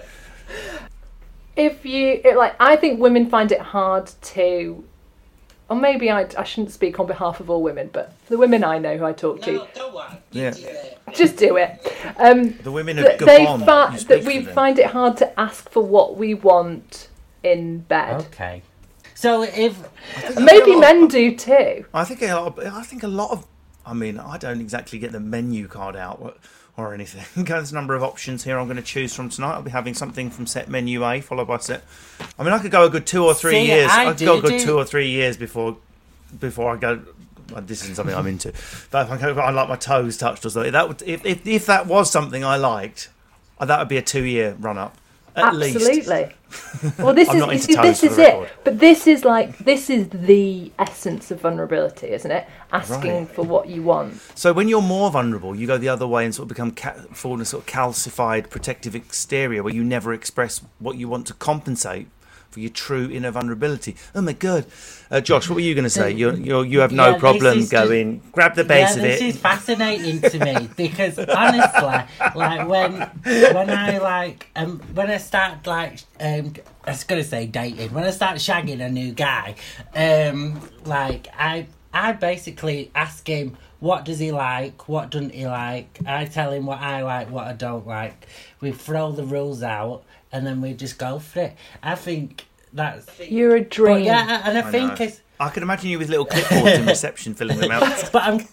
If 1.55 1.85
you, 1.85 2.21
it, 2.23 2.37
like, 2.37 2.55
I 2.59 2.75
think 2.75 2.99
women 2.99 3.29
find 3.29 3.51
it 3.51 3.59
hard 3.59 4.11
to. 4.21 4.83
Or 5.69 5.75
maybe 5.75 6.11
I, 6.11 6.27
I 6.37 6.43
shouldn't 6.43 6.71
speak 6.71 6.99
on 6.99 7.07
behalf 7.07 7.39
of 7.39 7.49
all 7.49 7.63
women, 7.63 7.89
but 7.91 8.13
the 8.27 8.37
women 8.37 8.63
I 8.63 8.77
know 8.77 8.97
who 8.97 9.05
I 9.05 9.13
talk 9.13 9.41
to, 9.43 9.65
don't 9.73 9.93
worry. 9.93 10.09
Yeah. 10.31 10.53
just 11.13 11.37
do 11.37 11.55
it. 11.57 11.79
Um, 12.17 12.57
The 12.63 12.71
women 12.71 12.99
of 12.99 13.05
that 13.05 13.19
they 13.19 13.45
Gabon. 13.45 13.65
fi- 13.65 13.97
that 14.03 14.25
we 14.25 14.43
find 14.43 14.77
it 14.79 14.87
hard 14.87 15.15
to 15.17 15.39
ask 15.39 15.69
for 15.69 15.81
what 15.81 16.17
we 16.17 16.33
want 16.33 17.07
in 17.41 17.79
bed. 17.79 18.21
Okay. 18.27 18.61
So 19.21 19.43
if 19.43 19.77
Maybe 20.35 20.75
men 20.75 21.07
do 21.07 21.35
too. 21.35 21.85
I 21.93 22.05
think 22.05 22.23
a 22.23 22.33
lot. 22.33 22.57
Of, 22.57 22.73
I 22.73 22.81
think 22.81 23.03
a 23.03 23.07
lot 23.07 23.29
of. 23.29 23.45
I 23.85 23.93
mean, 23.93 24.17
I 24.19 24.39
don't 24.39 24.59
exactly 24.59 24.97
get 24.97 25.11
the 25.11 25.19
menu 25.19 25.67
card 25.67 25.95
out 25.95 26.17
or, 26.19 26.33
or 26.75 26.95
anything. 26.95 27.23
There's 27.45 27.71
a 27.71 27.75
number 27.75 27.93
of 27.93 28.01
options 28.01 28.43
here. 28.45 28.57
I'm 28.57 28.65
going 28.65 28.77
to 28.77 28.83
choose 28.83 29.13
from 29.13 29.29
tonight. 29.29 29.51
I'll 29.53 29.61
be 29.61 29.69
having 29.69 29.93
something 29.93 30.31
from 30.31 30.47
set 30.47 30.69
menu 30.69 31.05
A, 31.05 31.21
followed 31.21 31.47
by 31.47 31.57
set. 31.57 31.83
I 32.39 32.43
mean, 32.43 32.51
I 32.51 32.57
could 32.57 32.71
go 32.71 32.83
a 32.85 32.89
good 32.89 33.05
two 33.05 33.23
or 33.23 33.35
three 33.35 33.51
See, 33.51 33.67
years. 33.67 33.91
I 33.91 34.07
I 34.07 34.13
could 34.13 34.25
go 34.25 34.39
a 34.39 34.41
good 34.41 34.57
do- 34.57 34.65
two 34.65 34.75
or 34.75 34.85
three 34.85 35.09
years 35.09 35.37
before 35.37 35.77
before 36.39 36.73
I 36.73 36.77
go. 36.77 37.03
well, 37.51 37.61
This 37.61 37.83
isn't 37.83 37.97
something 37.97 38.15
I'm 38.15 38.25
into. 38.25 38.51
But 38.89 39.05
if 39.05 39.11
I, 39.11 39.17
go, 39.17 39.39
I 39.39 39.51
like 39.51 39.69
my 39.69 39.75
toes 39.75 40.17
touched 40.17 40.47
or 40.47 40.49
something. 40.49 40.71
That 40.71 40.87
would 40.87 41.03
if 41.03 41.23
if, 41.27 41.45
if 41.45 41.67
that 41.67 41.85
was 41.85 42.09
something 42.09 42.43
I 42.43 42.55
liked, 42.57 43.09
uh, 43.59 43.65
that 43.65 43.77
would 43.77 43.87
be 43.87 43.97
a 43.97 44.01
two 44.01 44.23
year 44.23 44.55
run 44.59 44.79
up 44.79 44.97
at 45.35 45.55
least. 45.55 45.77
Well, 46.97 47.13
this 47.13 47.29
I'm 47.29 47.35
is 47.35 47.41
not 47.41 47.53
into 47.53 47.81
this 47.81 48.03
is 48.03 48.17
it. 48.17 48.49
But 48.63 48.79
this 48.79 49.07
is 49.07 49.23
like 49.23 49.57
this 49.59 49.89
is 49.89 50.09
the 50.09 50.71
essence 50.79 51.31
of 51.31 51.41
vulnerability, 51.41 52.07
isn't 52.07 52.31
it? 52.31 52.47
Asking 52.71 53.11
Right. 53.19 53.29
for 53.29 53.43
what 53.43 53.67
you 53.69 53.83
want. 53.83 54.19
So 54.35 54.53
when 54.53 54.67
you're 54.67 54.81
more 54.81 55.11
vulnerable, 55.11 55.55
you 55.55 55.67
go 55.67 55.77
the 55.77 55.89
other 55.89 56.07
way 56.07 56.25
and 56.25 56.33
sort 56.33 56.45
of 56.45 56.49
become 56.49 56.71
ca- 56.71 57.05
fall 57.13 57.35
in 57.35 57.41
a 57.41 57.45
sort 57.45 57.63
of 57.63 57.69
calcified 57.71 58.49
protective 58.49 58.95
exterior 58.95 59.63
where 59.63 59.73
you 59.73 59.83
never 59.83 60.13
express 60.13 60.61
what 60.79 60.97
you 60.97 61.07
want 61.07 61.27
to 61.27 61.33
compensate 61.33 62.07
for 62.51 62.59
your 62.59 62.69
true 62.69 63.09
inner 63.09 63.31
vulnerability. 63.31 63.95
Oh 64.13 64.21
my 64.21 64.33
god, 64.33 64.65
uh, 65.09 65.21
Josh, 65.21 65.49
what 65.49 65.55
were 65.55 65.61
you 65.61 65.73
going 65.73 65.85
to 65.85 65.89
say? 65.89 66.11
You 66.11 66.33
you 66.35 66.61
you 66.63 66.79
have 66.81 66.91
no 66.91 67.11
Yeah, 67.11 67.17
problem 67.17 67.57
is 67.57 67.69
just- 67.69 67.71
going 67.71 68.21
grab 68.33 68.55
the 68.55 68.63
base 68.63 68.91
yeah, 68.91 68.99
of 68.99 69.05
it. 69.05 69.19
this 69.19 69.35
is 69.35 69.41
fascinating 69.41 70.21
to 70.21 70.39
me 70.39 70.69
because 70.77 71.17
honestly, 71.17 72.03
like 72.35 72.67
when 72.67 72.91
when 73.53 73.69
I 73.69 73.97
like 73.97 74.47
um 74.55 74.79
when 74.93 75.09
I 75.09 75.17
start 75.17 75.65
like 75.65 75.99
um 76.19 76.53
I 76.85 76.91
was 76.91 77.03
gonna 77.05 77.23
say 77.23 77.45
dating 77.47 77.93
when 77.93 78.03
I 78.03 78.11
start 78.11 78.37
shagging 78.37 78.81
a 78.85 78.89
new 78.89 79.11
guy, 79.13 79.55
um 79.95 80.61
like 80.85 81.27
I 81.37 81.67
I 81.93 82.11
basically 82.13 82.91
ask 82.95 83.25
him 83.27 83.57
what 83.79 84.05
does 84.05 84.19
he 84.19 84.31
like, 84.31 84.87
what 84.87 85.09
doesn't 85.09 85.33
he 85.33 85.47
like. 85.47 85.99
I 86.05 86.25
tell 86.25 86.51
him 86.51 86.67
what 86.67 86.79
I 86.79 87.01
like, 87.01 87.31
what 87.31 87.47
I 87.47 87.53
don't 87.53 87.87
like. 87.87 88.27
We 88.59 88.71
throw 88.71 89.11
the 89.11 89.23
rules 89.23 89.63
out 89.63 90.03
and 90.31 90.45
then 90.45 90.61
we 90.61 90.73
just 90.73 90.97
go 90.97 91.19
for 91.19 91.39
it. 91.41 91.55
I 91.83 91.95
think 91.95 92.45
that's 92.73 93.19
You're 93.19 93.55
a 93.55 93.61
dream. 93.61 93.95
but 93.97 94.03
yeah, 94.03 94.41
and 94.45 94.57
I, 94.57 94.67
I 94.67 94.71
think 94.71 94.99
know. 94.99 95.05
it's 95.05 95.21
I 95.39 95.49
can 95.49 95.63
imagine 95.63 95.89
you 95.89 95.97
with 95.99 96.09
little 96.09 96.25
clipboards 96.27 96.79
in 96.79 96.85
reception 96.85 97.33
filling 97.33 97.59
them 97.59 97.71
out. 97.71 98.09
but 98.13 98.23
I'm 98.23 98.47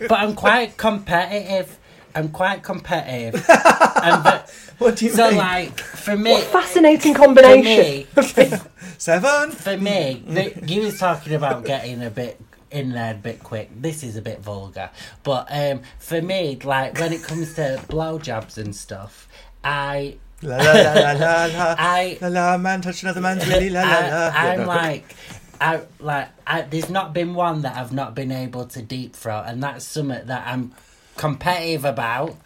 but 0.00 0.12
I'm 0.12 0.34
quite 0.34 0.76
competitive. 0.76 1.78
I'm 2.14 2.28
quite 2.28 2.62
competitive. 2.62 3.34
and 4.02 4.22
but, 4.22 4.50
What 4.78 4.96
do 4.96 5.06
you 5.06 5.10
so 5.10 5.28
mean? 5.30 5.38
like 5.38 5.80
for 5.80 6.16
me, 6.16 6.40
Fascinating 6.42 7.14
for 7.14 7.20
combination. 7.24 8.06
me, 8.14 8.58
Seven. 8.98 9.50
for 9.50 9.76
me, 9.76 10.22
the, 10.26 10.62
you 10.66 10.82
was 10.82 10.98
talking 10.98 11.32
about 11.34 11.64
getting 11.64 12.02
a 12.04 12.10
bit 12.10 12.40
in 12.70 12.92
there 12.92 13.14
a 13.14 13.16
bit 13.16 13.42
quick. 13.42 13.70
This 13.80 14.02
is 14.02 14.16
a 14.16 14.22
bit 14.22 14.40
vulgar, 14.40 14.90
but 15.22 15.46
um, 15.50 15.80
for 15.98 16.20
me, 16.20 16.58
like 16.62 16.98
when 17.00 17.12
it 17.12 17.22
comes 17.22 17.54
to 17.54 17.82
blowjobs 17.88 18.58
and 18.58 18.76
stuff, 18.76 19.28
I 19.64 20.18
La 20.44 20.56
la 20.58 20.72
la 20.72 20.92
la 20.92 21.12
la 21.12 21.46
la. 21.46 21.74
I- 21.78 22.18
la 22.20 22.28
la 22.28 22.58
man 22.58 22.82
touch 22.82 23.02
another 23.02 23.20
man's 23.20 23.46
really 23.48 23.70
la 23.70 23.82
la 23.82 23.88
la. 23.88 23.98
Yeah, 23.98 24.32
I'm 24.34 24.60
no. 24.60 24.66
like, 24.66 25.14
I 25.60 25.80
like, 26.00 26.28
I, 26.46 26.62
there's 26.62 26.90
not 26.90 27.12
been 27.14 27.34
one 27.34 27.62
that 27.62 27.76
I've 27.76 27.92
not 27.92 28.14
been 28.14 28.30
able 28.30 28.66
to 28.66 28.82
deep 28.82 29.16
throat, 29.16 29.44
and 29.46 29.62
that's 29.62 29.84
something 29.84 30.26
that 30.26 30.46
I'm 30.46 30.72
competitive 31.16 31.84
about, 31.84 32.36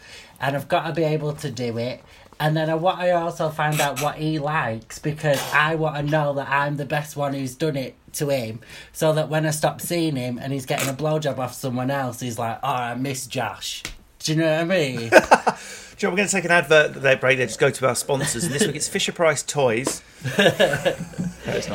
and 0.40 0.54
I've 0.56 0.68
got 0.68 0.86
to 0.86 0.92
be 0.92 1.04
able 1.04 1.32
to 1.34 1.50
do 1.50 1.76
it. 1.78 2.02
And 2.40 2.56
then 2.56 2.70
I 2.70 2.76
want 2.76 3.00
to 3.00 3.10
also 3.10 3.48
find 3.48 3.80
out 3.80 4.00
what 4.00 4.14
he 4.14 4.38
likes 4.38 5.00
because 5.00 5.42
I 5.52 5.74
want 5.74 5.96
to 5.96 6.02
know 6.04 6.34
that 6.34 6.48
I'm 6.48 6.76
the 6.76 6.84
best 6.84 7.16
one 7.16 7.34
who's 7.34 7.56
done 7.56 7.74
it 7.76 7.96
to 8.12 8.28
him, 8.28 8.60
so 8.92 9.12
that 9.14 9.28
when 9.28 9.44
I 9.44 9.50
stop 9.50 9.80
seeing 9.80 10.14
him 10.14 10.38
and 10.38 10.52
he's 10.52 10.64
getting 10.66 10.88
a 10.88 10.92
blowjob 10.92 11.38
off 11.38 11.54
someone 11.54 11.90
else, 11.90 12.20
he's 12.20 12.38
like, 12.38 12.60
"Oh, 12.62 12.68
I 12.68 12.94
miss 12.94 13.26
Josh." 13.26 13.82
Do 14.20 14.32
you 14.32 14.38
know 14.38 14.50
what 14.52 14.60
I 14.60 14.64
mean? 14.64 15.10
Do 15.98 16.06
you 16.06 16.08
know, 16.08 16.12
we're 16.12 16.18
going 16.18 16.28
to 16.28 16.32
take 16.32 16.44
an 16.44 16.52
advert 16.52 16.94
that 16.94 17.00
they 17.00 17.16
break 17.16 17.38
there. 17.38 17.46
Just 17.48 17.58
go 17.58 17.70
to 17.70 17.88
our 17.88 17.96
sponsors, 17.96 18.44
and 18.44 18.54
this 18.54 18.64
week 18.64 18.76
it's 18.76 18.86
Fisher 18.86 19.10
Price 19.10 19.42
Toys. 19.42 20.00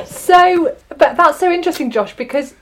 So, 0.05 0.77
but 0.89 1.17
that's 1.17 1.39
so 1.39 1.51
interesting, 1.51 1.91
Josh, 1.91 2.15
because 2.15 2.53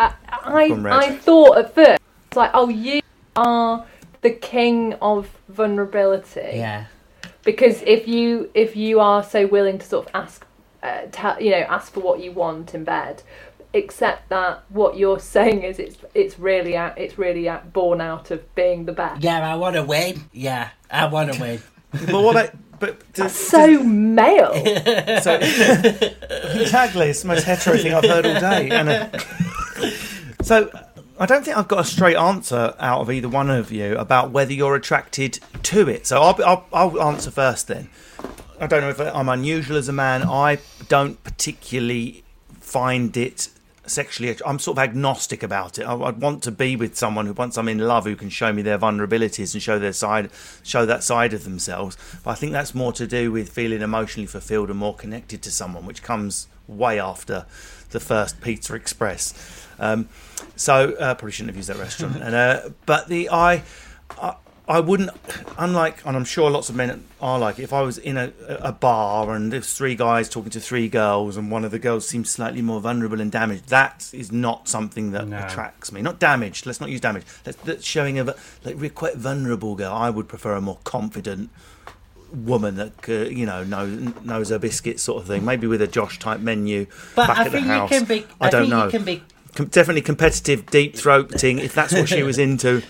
I 0.00 0.14
I, 0.28 0.70
I 0.90 1.16
thought 1.16 1.58
at 1.58 1.74
first 1.74 2.00
it's 2.28 2.36
like, 2.36 2.52
oh, 2.54 2.68
you 2.68 3.02
are 3.36 3.84
the 4.22 4.30
king 4.30 4.94
of 4.94 5.28
vulnerability. 5.48 6.40
yeah. 6.54 6.86
because 7.44 7.82
if 7.82 8.08
you 8.08 8.50
if 8.54 8.74
you 8.76 9.00
are 9.00 9.22
so 9.22 9.46
willing 9.46 9.78
to 9.78 9.86
sort 9.86 10.06
of 10.06 10.14
ask 10.14 10.46
uh, 10.82 11.02
tell, 11.12 11.40
you 11.42 11.50
know 11.50 11.58
ask 11.68 11.92
for 11.92 12.00
what 12.00 12.20
you 12.20 12.32
want 12.32 12.74
in 12.74 12.84
bed 12.84 13.22
except 13.74 14.28
that 14.28 14.64
what 14.68 14.96
you're 14.96 15.18
saying 15.36 15.62
is 15.62 15.78
it's 15.78 15.98
it's 16.14 16.38
really 16.38 16.76
out 16.76 16.98
it's 16.98 17.18
really 17.18 17.48
out, 17.48 17.72
born 17.72 18.00
out 18.00 18.30
of 18.30 18.54
being 18.54 18.84
the 18.84 18.92
best 18.92 19.22
Yeah, 19.22 19.52
I 19.52 19.56
want 19.56 19.76
to 19.76 19.82
win. 19.82 20.24
Yeah, 20.32 20.70
I 20.90 21.06
want 21.06 21.32
to 21.32 21.40
win. 21.40 21.62
But 21.92 22.22
what 22.22 22.30
about? 22.36 22.54
But 22.78 23.12
does, 23.12 23.32
so 23.34 23.82
male 23.84 24.54
So, 25.20 25.34
exactly, 25.40 27.10
it's 27.10 27.20
the 27.20 27.28
most 27.28 27.44
hetero 27.44 27.76
thing 27.76 27.92
I've 27.92 28.02
heard 28.02 28.26
all 28.26 28.40
day. 28.40 28.70
And 28.70 28.88
uh, 28.88 29.18
so, 30.42 30.70
I 31.20 31.26
don't 31.26 31.44
think 31.44 31.56
I've 31.56 31.68
got 31.68 31.80
a 31.80 31.84
straight 31.84 32.16
answer 32.16 32.74
out 32.80 33.02
of 33.02 33.10
either 33.10 33.28
one 33.28 33.50
of 33.50 33.70
you 33.70 33.96
about 33.98 34.32
whether 34.32 34.52
you're 34.52 34.74
attracted 34.74 35.38
to 35.62 35.88
it. 35.88 36.08
So 36.08 36.20
I'll, 36.20 36.42
I'll, 36.44 36.66
I'll 36.72 37.02
answer 37.08 37.30
first 37.30 37.68
then. 37.68 37.88
I 38.58 38.66
don't 38.66 38.80
know 38.80 38.88
if 38.88 39.00
I'm 39.00 39.28
unusual 39.28 39.76
as 39.76 39.88
a 39.88 39.92
man. 39.92 40.22
I 40.22 40.58
don't 40.88 41.22
particularly 41.22 42.24
find 42.58 43.16
it 43.16 43.50
sexually. 43.92 44.36
I'm 44.44 44.58
sort 44.58 44.78
of 44.78 44.82
agnostic 44.82 45.42
about 45.42 45.78
it. 45.78 45.84
I, 45.84 45.94
I'd 45.94 46.20
want 46.20 46.42
to 46.44 46.50
be 46.50 46.76
with 46.76 46.96
someone 46.96 47.26
who, 47.26 47.32
once 47.32 47.56
I'm 47.56 47.68
in 47.68 47.78
love, 47.78 48.04
who 48.04 48.16
can 48.16 48.30
show 48.30 48.52
me 48.52 48.62
their 48.62 48.78
vulnerabilities 48.78 49.54
and 49.54 49.62
show 49.62 49.78
their 49.78 49.92
side, 49.92 50.30
show 50.62 50.86
that 50.86 51.02
side 51.02 51.32
of 51.32 51.44
themselves. 51.44 51.96
But 52.24 52.30
I 52.30 52.34
think 52.34 52.52
that's 52.52 52.74
more 52.74 52.92
to 52.94 53.06
do 53.06 53.30
with 53.30 53.50
feeling 53.50 53.82
emotionally 53.82 54.26
fulfilled 54.26 54.70
and 54.70 54.78
more 54.78 54.94
connected 54.94 55.42
to 55.42 55.50
someone, 55.50 55.86
which 55.86 56.02
comes 56.02 56.48
way 56.66 56.98
after 56.98 57.46
the 57.90 58.00
first 58.00 58.40
Pizza 58.40 58.74
Express. 58.74 59.68
Um, 59.78 60.08
so 60.56 60.92
uh, 60.94 61.14
probably 61.14 61.32
shouldn't 61.32 61.50
have 61.50 61.56
used 61.56 61.68
that 61.68 61.78
restaurant. 61.78 62.16
and 62.22 62.34
uh, 62.34 62.70
but 62.86 63.08
the 63.08 63.30
I, 63.30 63.62
I 64.20 64.36
I 64.72 64.80
wouldn't, 64.80 65.10
unlike, 65.58 66.04
and 66.06 66.16
I'm 66.16 66.24
sure 66.24 66.50
lots 66.50 66.70
of 66.70 66.76
men 66.76 67.04
are 67.20 67.38
like, 67.38 67.58
if 67.58 67.72
I 67.74 67.82
was 67.82 67.98
in 67.98 68.16
a, 68.16 68.32
a 68.48 68.72
bar 68.72 69.34
and 69.34 69.52
there's 69.52 69.72
three 69.72 69.94
guys 69.94 70.28
talking 70.30 70.50
to 70.50 70.60
three 70.60 70.88
girls 70.88 71.36
and 71.36 71.50
one 71.50 71.64
of 71.64 71.70
the 71.72 71.78
girls 71.78 72.08
seems 72.08 72.30
slightly 72.30 72.62
more 72.62 72.80
vulnerable 72.80 73.20
and 73.20 73.30
damaged, 73.30 73.68
that 73.68 74.08
is 74.14 74.32
not 74.32 74.68
something 74.68 75.10
that 75.12 75.28
No. 75.28 75.36
attracts 75.44 75.92
me. 75.92 76.00
Not 76.00 76.18
damaged, 76.18 76.64
let's 76.64 76.80
not 76.80 76.88
use 76.90 77.00
damage. 77.00 77.24
That's, 77.44 77.58
that's 77.58 77.84
showing 77.84 78.18
a, 78.18 78.24
like, 78.64 78.76
we're 78.76 78.88
quite 78.88 79.16
vulnerable 79.16 79.74
girl. 79.74 79.92
I 79.92 80.08
would 80.10 80.26
prefer 80.26 80.54
a 80.54 80.60
more 80.62 80.78
confident 80.84 81.50
woman 82.32 82.76
that, 82.76 82.92
uh, 83.08 83.28
you 83.28 83.44
know, 83.44 83.62
knows, 83.64 83.90
knows 84.24 84.48
her 84.48 84.58
biscuits 84.58 85.02
sort 85.02 85.20
of 85.20 85.28
thing. 85.28 85.44
Maybe 85.44 85.66
with 85.66 85.82
a 85.82 85.86
Josh 85.86 86.18
type 86.18 86.40
menu 86.40 86.86
But 87.14 87.26
back 87.26 87.38
I 87.38 87.44
at 87.44 87.52
think 87.52 87.66
the 87.66 87.72
you 87.74 87.78
house. 87.78 87.88
can 87.90 88.04
be. 88.04 88.26
I, 88.40 88.48
don't 88.48 88.62
think 88.62 88.70
know 88.70 88.84
You 88.86 88.90
can 88.90 89.04
be. 89.04 89.22
Com- 89.54 89.66
definitely 89.66 90.00
competitive 90.00 90.64
deep 90.70 90.94
throating 90.94 91.60
if 91.60 91.74
that's 91.74 91.92
what 91.92 92.08
she 92.08 92.22
was 92.22 92.38
into 92.48 92.82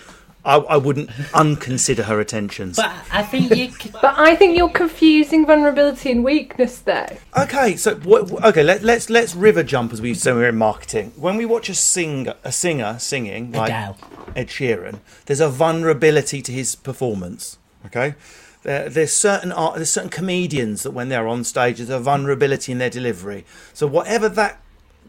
I, 0.45 0.57
I 0.57 0.77
wouldn't 0.77 1.09
unconsider 1.33 2.03
her 2.03 2.19
attentions 2.19 2.75
But 2.75 2.91
I 3.11 3.23
think 3.23 3.55
you. 3.55 3.67
Can, 3.79 3.91
But 3.93 4.15
I 4.17 4.35
think 4.35 4.57
you're 4.57 4.69
confusing 4.69 5.45
vulnerability 5.45 6.11
and 6.11 6.23
weakness 6.23 6.79
though. 6.79 7.07
okay 7.37 7.75
so 7.75 7.95
what, 7.95 8.31
okay 8.43 8.63
let, 8.63 8.83
let's 8.83 9.09
let's 9.09 9.35
river 9.35 9.63
jump 9.63 9.93
as 9.93 10.01
we 10.01 10.13
say 10.13 10.33
we're 10.33 10.49
in 10.49 10.57
marketing 10.57 11.13
when 11.15 11.37
we 11.37 11.45
watch 11.45 11.69
a 11.69 11.73
singer 11.73 12.35
a 12.43 12.51
singer 12.51 12.97
singing 12.99 13.51
like 13.51 13.69
Adele. 13.69 13.97
Ed 14.35 14.47
Sheeran 14.47 14.99
there's 15.25 15.39
a 15.39 15.49
vulnerability 15.49 16.41
to 16.41 16.51
his 16.51 16.75
performance 16.75 17.57
okay 17.85 18.15
there, 18.63 18.87
there's 18.89 19.11
certain 19.11 19.51
art, 19.51 19.75
there's 19.75 19.89
certain 19.89 20.09
comedians 20.09 20.83
that 20.83 20.91
when 20.91 21.09
they're 21.09 21.27
on 21.27 21.43
stage 21.43 21.77
there's 21.77 21.89
a 21.89 21.99
vulnerability 21.99 22.71
in 22.71 22.77
their 22.77 22.89
delivery 22.89 23.45
so 23.73 23.87
whatever 23.87 24.27
that 24.29 24.59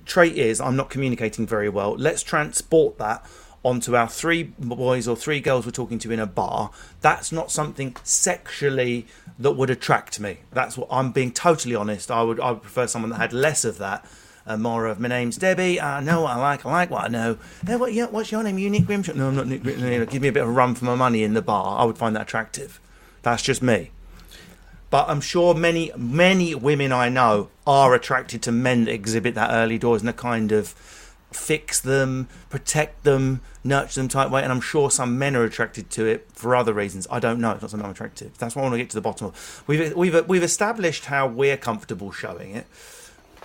trait 0.04 0.36
is 0.36 0.60
I'm 0.60 0.76
not 0.76 0.90
communicating 0.90 1.46
very 1.46 1.68
well. 1.68 1.96
Let's 1.96 2.22
transport 2.22 2.98
that 2.98 3.24
onto 3.64 3.96
our 3.96 4.08
three 4.08 4.44
boys 4.44 5.08
or 5.08 5.16
three 5.16 5.40
girls 5.40 5.64
we're 5.66 5.72
talking 5.72 5.98
to 5.98 6.12
in 6.12 6.20
a 6.20 6.26
bar. 6.26 6.70
That's 7.00 7.32
not 7.32 7.50
something 7.50 7.96
sexually 8.04 9.06
that 9.38 9.52
would 9.52 9.70
attract 9.70 10.20
me. 10.20 10.38
That's 10.52 10.76
what 10.78 10.88
I'm 10.90 11.10
being 11.10 11.32
totally 11.32 11.74
honest. 11.74 12.10
I 12.10 12.22
would 12.22 12.38
I 12.38 12.52
would 12.52 12.62
prefer 12.62 12.86
someone 12.86 13.10
that 13.10 13.16
had 13.16 13.32
less 13.32 13.64
of 13.64 13.78
that. 13.78 14.04
And 14.46 14.62
more 14.62 14.84
of 14.86 15.00
my 15.00 15.08
name's 15.08 15.38
Debbie. 15.38 15.80
I 15.80 16.00
know 16.00 16.20
what 16.20 16.36
I 16.36 16.38
like. 16.38 16.66
I 16.66 16.70
like 16.70 16.90
what 16.90 17.04
I 17.04 17.08
know. 17.08 17.38
Hey, 17.66 17.76
what, 17.76 17.94
yeah, 17.94 18.08
what's 18.08 18.30
your 18.30 18.42
name? 18.42 18.58
You 18.58 18.68
Nick 18.68 18.84
Grimshaw? 18.84 19.14
No, 19.14 19.28
I'm 19.28 19.36
not 19.36 19.46
Nick 19.46 19.62
Grimshaw. 19.62 20.04
Give 20.04 20.20
me 20.20 20.28
a 20.28 20.32
bit 20.32 20.42
of 20.42 20.50
a 20.50 20.52
run 20.52 20.74
for 20.74 20.84
my 20.84 20.94
money 20.94 21.22
in 21.22 21.32
the 21.32 21.40
bar. 21.40 21.80
I 21.80 21.84
would 21.84 21.96
find 21.96 22.14
that 22.14 22.22
attractive. 22.22 22.78
That's 23.22 23.42
just 23.42 23.62
me 23.62 23.90
but 24.94 25.08
I'm 25.08 25.20
sure 25.20 25.54
many 25.54 25.90
many 25.96 26.54
women 26.54 26.92
I 26.92 27.08
know 27.08 27.48
are 27.66 27.94
attracted 27.94 28.42
to 28.42 28.52
men 28.52 28.84
that 28.84 28.92
exhibit 28.92 29.34
that 29.34 29.50
early 29.50 29.76
doors 29.76 30.02
and 30.02 30.08
a 30.08 30.12
kind 30.12 30.52
of 30.52 30.68
fix 31.36 31.80
them, 31.80 32.28
protect 32.50 33.04
them, 33.04 33.40
nurture 33.62 34.00
them 34.00 34.08
type 34.08 34.30
way. 34.30 34.42
And 34.42 34.52
I'm 34.52 34.60
sure 34.60 34.90
some 34.90 35.18
men 35.18 35.36
are 35.36 35.44
attracted 35.44 35.90
to 35.90 36.06
it 36.06 36.28
for 36.32 36.54
other 36.54 36.72
reasons. 36.72 37.06
I 37.10 37.18
don't 37.20 37.40
know. 37.40 37.52
It's 37.52 37.62
not 37.62 37.70
something 37.70 37.84
I'm 37.84 37.92
attracted. 37.92 38.32
to. 38.34 38.40
That's 38.40 38.56
what 38.56 38.62
I 38.62 38.64
want 38.64 38.74
to 38.74 38.78
get 38.78 38.90
to 38.90 38.96
the 38.96 39.00
bottom 39.00 39.28
of. 39.28 39.64
We've 39.66 39.94
we've 39.94 40.26
we've 40.28 40.42
established 40.42 41.06
how 41.06 41.26
we're 41.26 41.56
comfortable 41.56 42.12
showing 42.12 42.54
it, 42.54 42.66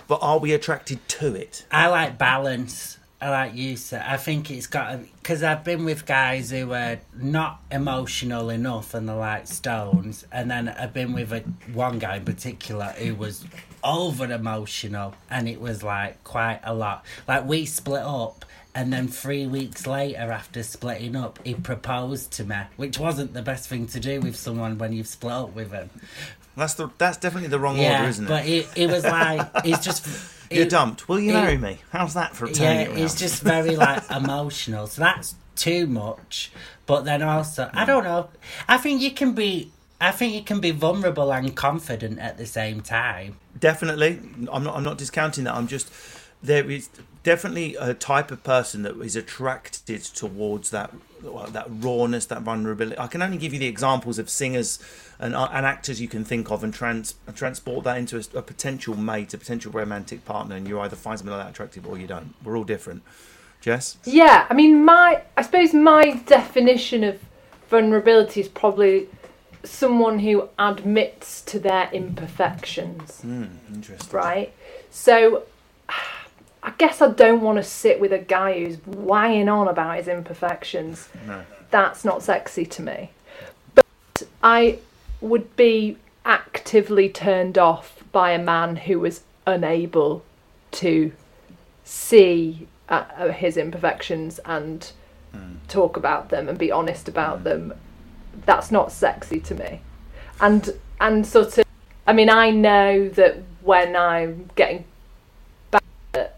but 0.06 0.18
are 0.22 0.38
we 0.38 0.52
attracted 0.52 1.06
to 1.08 1.34
it? 1.34 1.66
I 1.70 1.88
like 1.88 2.18
balance. 2.18 2.98
I 3.22 3.28
like 3.28 3.54
you, 3.54 3.76
sir. 3.76 4.02
I 4.06 4.16
think 4.16 4.50
it's 4.50 4.66
got 4.66 5.00
because 5.02 5.42
I've 5.42 5.62
been 5.62 5.84
with 5.84 6.06
guys 6.06 6.50
who 6.50 6.72
are 6.72 7.00
not 7.14 7.60
emotional 7.70 8.48
enough 8.48 8.94
and 8.94 9.06
they're 9.06 9.16
like 9.16 9.46
stones, 9.46 10.24
and 10.32 10.50
then 10.50 10.68
I've 10.68 10.94
been 10.94 11.12
with 11.12 11.32
a 11.32 11.40
one 11.74 11.98
guy 11.98 12.16
in 12.16 12.24
particular 12.24 12.86
who 12.86 13.14
was 13.14 13.44
over 13.84 14.30
emotional, 14.30 15.14
and 15.30 15.48
it 15.48 15.60
was 15.60 15.82
like 15.82 16.22
quite 16.24 16.60
a 16.64 16.74
lot. 16.74 17.04
Like 17.28 17.46
we 17.46 17.66
split 17.66 18.02
up, 18.02 18.44
and 18.74 18.92
then 18.92 19.08
three 19.08 19.46
weeks 19.46 19.86
later, 19.86 20.30
after 20.32 20.62
splitting 20.62 21.16
up, 21.16 21.38
he 21.44 21.54
proposed 21.54 22.30
to 22.32 22.44
me, 22.44 22.56
which 22.76 22.98
wasn't 22.98 23.34
the 23.34 23.42
best 23.42 23.68
thing 23.68 23.86
to 23.88 24.00
do 24.00 24.20
with 24.20 24.36
someone 24.36 24.78
when 24.78 24.92
you've 24.92 25.06
split 25.08 25.32
up 25.32 25.54
with 25.54 25.72
him 25.72 25.90
That's 26.56 26.74
the 26.74 26.88
that's 26.98 27.16
definitely 27.16 27.48
the 27.48 27.58
wrong 27.58 27.78
Yeah, 27.78 27.98
order, 27.98 28.08
isn't 28.10 28.24
it? 28.24 28.28
but 28.28 28.46
it, 28.46 28.68
it 28.76 28.90
was 28.90 29.04
like 29.04 29.48
it's 29.64 29.84
just. 29.84 30.06
You're 30.52 30.66
dumped. 30.66 31.08
Will 31.08 31.20
you 31.20 31.30
it- 31.30 31.34
marry 31.34 31.56
me? 31.56 31.78
How's 31.90 32.14
that 32.14 32.34
for 32.34 32.46
a 32.46 32.50
yeah, 32.50 32.80
it 32.80 32.98
it's 32.98 33.14
just 33.14 33.40
very 33.42 33.76
like 33.76 34.02
emotional. 34.10 34.88
So 34.88 35.00
that's 35.02 35.36
too 35.54 35.86
much. 35.86 36.50
But 36.86 37.04
then 37.04 37.22
also, 37.22 37.70
I 37.72 37.84
don't 37.84 38.02
know. 38.02 38.30
I 38.68 38.76
think 38.78 39.00
you 39.00 39.12
can 39.12 39.32
be. 39.32 39.70
I 40.00 40.12
think 40.12 40.34
you 40.34 40.42
can 40.42 40.60
be 40.60 40.70
vulnerable 40.70 41.32
and 41.32 41.54
confident 41.54 42.18
at 42.18 42.38
the 42.38 42.46
same 42.46 42.80
time. 42.80 43.36
definitely. 43.58 44.20
I'm 44.50 44.64
not 44.64 44.76
i'm 44.76 44.84
not 44.84 44.98
discounting 44.98 45.44
that. 45.44 45.54
I'm 45.54 45.66
just 45.66 45.92
there 46.42 46.70
is 46.70 46.88
definitely 47.22 47.76
a 47.76 47.92
type 47.92 48.30
of 48.30 48.42
person 48.42 48.82
that 48.82 48.98
is 49.00 49.14
attracted 49.14 50.02
towards 50.02 50.70
that 50.70 50.92
that 51.22 51.66
rawness 51.68 52.24
that 52.26 52.40
vulnerability. 52.42 52.98
I 52.98 53.06
can 53.08 53.20
only 53.20 53.36
give 53.36 53.52
you 53.52 53.58
the 53.58 53.66
examples 53.66 54.18
of 54.18 54.30
singers 54.30 54.78
and, 55.18 55.34
uh, 55.34 55.50
and 55.52 55.66
actors 55.66 56.00
you 56.00 56.08
can 56.08 56.24
think 56.24 56.50
of 56.50 56.64
and 56.64 56.72
trans, 56.72 57.14
transport 57.34 57.84
that 57.84 57.98
into 57.98 58.16
a, 58.16 58.38
a 58.38 58.42
potential 58.42 58.96
mate 58.96 59.34
a 59.34 59.38
potential 59.38 59.70
romantic 59.70 60.24
partner 60.24 60.56
and 60.56 60.66
you 60.66 60.80
either 60.80 60.96
find 60.96 61.18
something 61.18 61.36
like 61.36 61.44
that 61.44 61.50
attractive 61.50 61.86
or 61.86 61.98
you 61.98 62.06
don't. 62.06 62.34
We're 62.42 62.56
all 62.56 62.64
different. 62.64 63.02
Jess? 63.60 63.98
Yeah, 64.04 64.46
I 64.48 64.54
mean, 64.54 64.82
my 64.82 65.22
I 65.36 65.42
suppose 65.42 65.74
my 65.74 66.12
definition 66.24 67.04
of 67.04 67.20
vulnerability 67.68 68.40
is 68.40 68.48
probably 68.48 69.06
someone 69.64 70.20
who 70.20 70.48
admits 70.58 71.42
to 71.42 71.58
their 71.58 71.90
imperfections, 71.92 73.22
interesting 73.24 74.16
right? 74.16 74.52
So 74.90 75.44
I 76.62 76.72
guess 76.76 77.00
I 77.00 77.10
don't 77.10 77.40
want 77.40 77.56
to 77.56 77.62
sit 77.62 78.00
with 78.00 78.12
a 78.12 78.18
guy 78.18 78.60
who's 78.60 78.76
whining 78.86 79.48
on 79.48 79.66
about 79.68 79.96
his 79.96 80.08
imperfections. 80.08 81.08
No. 81.26 81.42
That's 81.70 82.04
not 82.04 82.22
sexy 82.22 82.66
to 82.66 82.82
me. 82.82 83.10
But 83.74 83.86
I 84.42 84.78
would 85.20 85.56
be 85.56 85.96
actively 86.24 87.08
turned 87.08 87.56
off 87.56 88.02
by 88.12 88.32
a 88.32 88.38
man 88.38 88.76
who 88.76 88.98
was 88.98 89.22
unable 89.46 90.22
to 90.72 91.12
see 91.84 92.66
uh, 92.88 93.04
uh, 93.16 93.28
his 93.32 93.56
imperfections 93.56 94.38
and 94.44 94.92
talk 95.68 95.96
about 95.96 96.28
them 96.28 96.48
and 96.48 96.58
be 96.58 96.72
honest 96.72 97.08
about 97.08 97.44
them 97.44 97.72
that's 98.46 98.70
not 98.70 98.92
sexy 98.92 99.40
to 99.40 99.54
me. 99.54 99.80
And 100.40 100.74
and 101.00 101.26
sort 101.26 101.58
of 101.58 101.64
i 102.06 102.12
mean 102.12 102.30
i 102.30 102.50
know 102.50 103.08
that 103.08 103.38
when 103.62 103.96
i'm 103.96 104.50
getting 104.54 104.84
back 105.70 105.82
at 106.14 106.36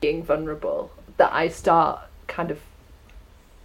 being 0.00 0.22
vulnerable 0.22 0.90
that 1.18 1.32
i 1.32 1.46
start 1.46 2.00
kind 2.26 2.50
of 2.50 2.60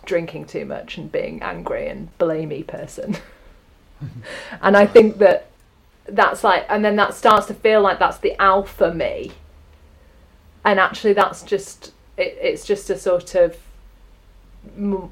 drinking 0.06 0.46
too 0.46 0.66
much 0.66 0.98
and 0.98 1.12
being 1.12 1.42
angry 1.42 1.88
and 1.88 2.10
blamey 2.18 2.66
person. 2.66 3.18
And 4.62 4.78
i 4.78 4.86
think 4.86 5.18
that 5.18 5.48
that's 6.08 6.42
like 6.42 6.66
and 6.70 6.86
then 6.86 6.96
that 6.96 7.14
starts 7.14 7.48
to 7.48 7.54
feel 7.54 7.82
like 7.82 8.00
that's 8.00 8.20
the 8.20 8.34
alpha 8.42 8.94
me. 8.94 9.34
And 10.64 10.80
actually 10.80 11.12
that's 11.12 11.44
just 11.44 11.92
it, 12.16 12.38
it's 12.42 12.66
just 12.66 12.90
a 12.90 12.98
sort 12.98 13.36
of 13.36 13.58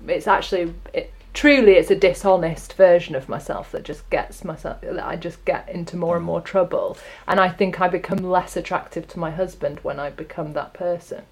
it's 0.08 0.26
actually 0.26 0.74
it, 0.94 1.12
truly 1.38 1.74
it's 1.74 1.92
a 1.92 1.96
dishonest 1.96 2.74
version 2.74 3.14
of 3.14 3.30
myself 3.30 3.72
that 3.72 3.84
just 3.84 4.10
gets 4.10 4.44
myself 4.44 4.82
that 4.82 5.06
I 5.06 5.16
just 5.16 5.46
get 5.46 5.70
into 5.70 5.96
more 5.96 6.18
and 6.18 6.26
more 6.26 6.42
trouble. 6.42 6.98
And 7.28 7.40
I 7.40 7.50
think 7.50 7.80
I 7.80 7.88
become 7.88 8.18
less 8.18 8.58
attractive 8.58 9.08
to 9.10 9.20
my 9.20 9.30
husband 9.30 9.80
when 9.84 10.00
I 10.00 10.10
become 10.10 10.54
that 10.54 10.74
person. 10.74 11.24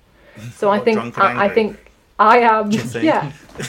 So 0.54 0.70
I 0.70 0.80
think 0.80 1.18
I, 1.18 1.46
I 1.46 1.50
think 1.50 1.85
I 2.18 2.40
am 2.40 2.72
think? 2.72 3.04
yeah 3.04 3.32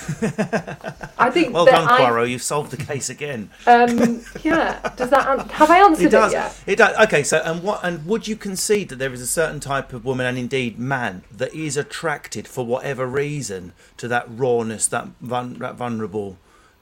I 1.18 1.30
think 1.30 1.52
well 1.54 1.64
that 1.64 1.72
done 1.72 1.88
I, 1.88 1.98
Poirot 1.98 2.28
you've 2.28 2.42
solved 2.42 2.70
the 2.70 2.76
case 2.76 3.08
again 3.08 3.50
um 3.66 4.22
yeah 4.42 4.80
does 4.96 5.10
that 5.10 5.28
an- 5.38 5.48
have 5.48 5.70
I 5.70 5.78
answered 5.78 6.06
It 6.06 6.10
does. 6.10 6.32
yet 6.32 6.60
It 6.66 6.76
does. 6.76 6.96
Okay, 7.06 7.22
so 7.22 7.38
and 7.44 7.62
what 7.62 7.80
and 7.84 8.04
would 8.06 8.26
you 8.28 8.36
concede 8.36 8.88
that 8.90 8.96
there 8.96 9.12
is 9.12 9.20
a 9.20 9.26
certain 9.26 9.60
type 9.60 9.92
of 9.92 10.04
woman 10.04 10.26
and 10.26 10.38
indeed 10.38 10.78
man 10.78 11.22
that 11.30 11.54
is 11.54 11.76
attracted 11.76 12.46
for 12.48 12.64
whatever 12.66 13.06
reason 13.06 13.72
to 13.96 14.08
that 14.08 14.26
rawness, 14.28 14.86
that, 14.88 15.08
vul- 15.20 15.44
that 15.58 15.74
vulnerable 15.76 16.36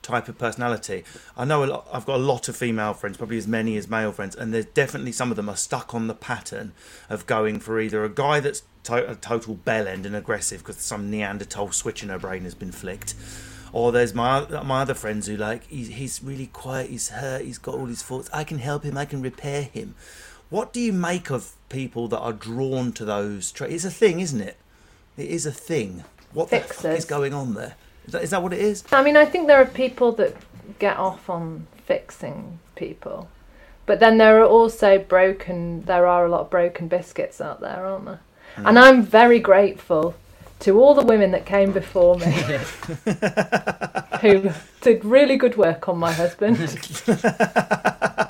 type 0.04 0.28
of 0.28 0.38
personality? 0.38 1.02
I 1.36 1.44
know 1.44 1.64
a 1.64 1.66
lot. 1.66 1.88
I've 1.92 2.06
got 2.06 2.16
a 2.16 2.22
lot 2.22 2.48
of 2.48 2.56
female 2.56 2.94
friends, 2.94 3.16
probably 3.16 3.38
as 3.38 3.48
many 3.48 3.76
as 3.76 3.88
male 3.88 4.12
friends, 4.12 4.36
and 4.36 4.54
there's 4.54 4.66
definitely 4.66 5.10
some 5.10 5.30
of 5.30 5.36
them 5.36 5.48
are 5.48 5.56
stuck 5.56 5.92
on 5.94 6.06
the 6.06 6.14
pattern 6.14 6.72
of 7.10 7.26
going 7.26 7.58
for 7.58 7.80
either 7.80 8.04
a 8.04 8.08
guy 8.08 8.38
that's 8.38 8.62
to- 8.84 9.10
a 9.10 9.16
total 9.16 9.54
bell 9.54 9.88
end 9.88 10.06
and 10.06 10.14
aggressive 10.14 10.60
because 10.60 10.76
some 10.76 11.10
Neanderthal 11.10 11.72
switch 11.72 12.02
in 12.04 12.10
her 12.10 12.18
brain 12.18 12.44
has 12.44 12.54
been 12.54 12.70
flicked. 12.70 13.14
Or 13.72 13.90
there's 13.90 14.14
my 14.14 14.46
my 14.62 14.82
other 14.82 14.94
friends 14.94 15.26
who 15.26 15.36
like 15.36 15.66
he's, 15.66 15.88
he's 15.88 16.22
really 16.22 16.46
quiet, 16.46 16.90
he's 16.90 17.08
hurt, 17.08 17.42
he's 17.42 17.58
got 17.58 17.74
all 17.74 17.86
his 17.86 18.02
faults. 18.02 18.30
I 18.32 18.44
can 18.44 18.58
help 18.58 18.84
him, 18.84 18.96
I 18.96 19.04
can 19.04 19.20
repair 19.20 19.62
him. 19.62 19.96
What 20.48 20.72
do 20.72 20.78
you 20.78 20.92
make 20.92 21.30
of 21.30 21.54
people 21.68 22.06
that 22.08 22.20
are 22.20 22.32
drawn 22.32 22.92
to 22.92 23.04
those 23.04 23.50
traits? 23.50 23.74
It's 23.74 23.84
a 23.84 23.90
thing, 23.90 24.20
isn't 24.20 24.40
it? 24.40 24.56
It 25.16 25.28
is 25.28 25.46
a 25.46 25.50
thing. 25.50 26.04
What 26.32 26.50
the 26.50 26.60
fuck 26.60 26.96
is 26.96 27.04
going 27.04 27.34
on 27.34 27.54
there? 27.54 27.74
Is 28.06 28.12
that, 28.12 28.22
is 28.22 28.30
that 28.30 28.42
what 28.42 28.52
it 28.52 28.60
is? 28.60 28.84
I 28.92 29.02
mean, 29.02 29.16
I 29.16 29.24
think 29.24 29.46
there 29.46 29.60
are 29.60 29.66
people 29.66 30.12
that 30.12 30.36
get 30.78 30.96
off 30.96 31.30
on 31.30 31.66
fixing 31.86 32.58
people, 32.76 33.28
but 33.86 34.00
then 34.00 34.18
there 34.18 34.40
are 34.42 34.46
also 34.46 34.98
broken. 34.98 35.82
There 35.84 36.06
are 36.06 36.26
a 36.26 36.28
lot 36.28 36.42
of 36.42 36.50
broken 36.50 36.88
biscuits 36.88 37.40
out 37.40 37.60
there, 37.60 37.86
aren't 37.86 38.04
there? 38.06 38.20
And 38.56 38.78
I'm 38.78 39.02
very 39.02 39.40
grateful 39.40 40.14
to 40.60 40.80
all 40.80 40.94
the 40.94 41.04
women 41.04 41.32
that 41.32 41.44
came 41.44 41.72
before 41.72 42.16
me, 42.16 42.32
who 44.20 44.50
did 44.80 45.04
really 45.04 45.36
good 45.36 45.56
work 45.56 45.88
on 45.88 45.98
my 45.98 46.12
husband. 46.12 46.56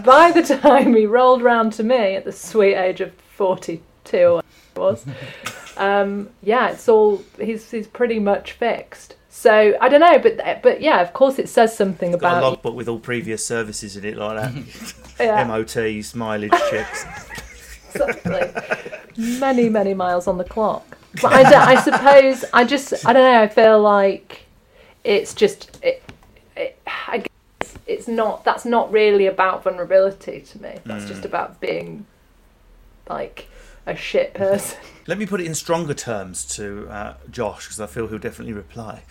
By 0.04 0.32
the 0.32 0.58
time 0.60 0.94
he 0.94 1.06
rolled 1.06 1.42
round 1.42 1.72
to 1.74 1.84
me 1.84 2.16
at 2.16 2.24
the 2.24 2.32
sweet 2.32 2.74
age 2.74 3.00
of 3.00 3.12
forty-two, 3.36 4.26
or 4.26 4.42
was, 4.76 5.04
um, 5.76 6.30
yeah, 6.42 6.70
it's 6.70 6.88
all 6.88 7.22
he's 7.38 7.70
he's 7.70 7.86
pretty 7.86 8.18
much 8.18 8.52
fixed. 8.52 9.16
So 9.36 9.76
I 9.80 9.88
don't 9.88 10.00
know, 10.00 10.18
but 10.20 10.62
but 10.62 10.80
yeah, 10.80 11.02
of 11.02 11.12
course 11.12 11.40
it 11.40 11.48
says 11.48 11.76
something 11.76 12.14
a 12.14 12.16
about 12.16 12.40
logbook 12.40 12.74
with 12.74 12.88
all 12.88 13.00
previous 13.00 13.44
services 13.44 13.96
in 13.96 14.04
it, 14.04 14.16
like 14.16 14.40
that. 14.40 14.94
yeah, 15.20 15.44
MOTs, 15.44 16.14
mileage 16.14 16.52
checks. 16.70 17.04
exactly. 17.92 19.38
many 19.40 19.68
many 19.68 19.92
miles 19.92 20.28
on 20.28 20.38
the 20.38 20.44
clock. 20.44 20.96
But 21.20 21.32
I, 21.32 21.72
I 21.72 21.80
suppose 21.80 22.44
I 22.54 22.64
just 22.64 23.04
I 23.04 23.12
don't 23.12 23.24
know. 23.24 23.42
I 23.42 23.48
feel 23.48 23.82
like 23.82 24.46
it's 25.02 25.34
just 25.34 25.78
it, 25.82 26.02
it, 26.56 26.78
I 26.86 27.18
guess 27.18 27.74
it's 27.86 28.06
not 28.06 28.44
that's 28.44 28.64
not 28.64 28.90
really 28.92 29.26
about 29.26 29.64
vulnerability 29.64 30.40
to 30.40 30.62
me. 30.62 30.78
That's 30.86 31.06
just 31.06 31.22
mm. 31.22 31.26
about 31.26 31.60
being 31.60 32.06
like 33.10 33.48
a 33.86 33.96
shit 33.96 34.34
person. 34.34 34.78
Let 35.06 35.18
me 35.18 35.26
put 35.26 35.40
it 35.40 35.46
in 35.46 35.54
stronger 35.54 35.94
terms 35.94 36.44
to 36.56 36.88
uh, 36.88 37.14
Josh, 37.30 37.64
because 37.66 37.80
I 37.80 37.86
feel 37.86 38.06
he'll 38.08 38.18
definitely 38.18 38.54
reply. 38.54 39.02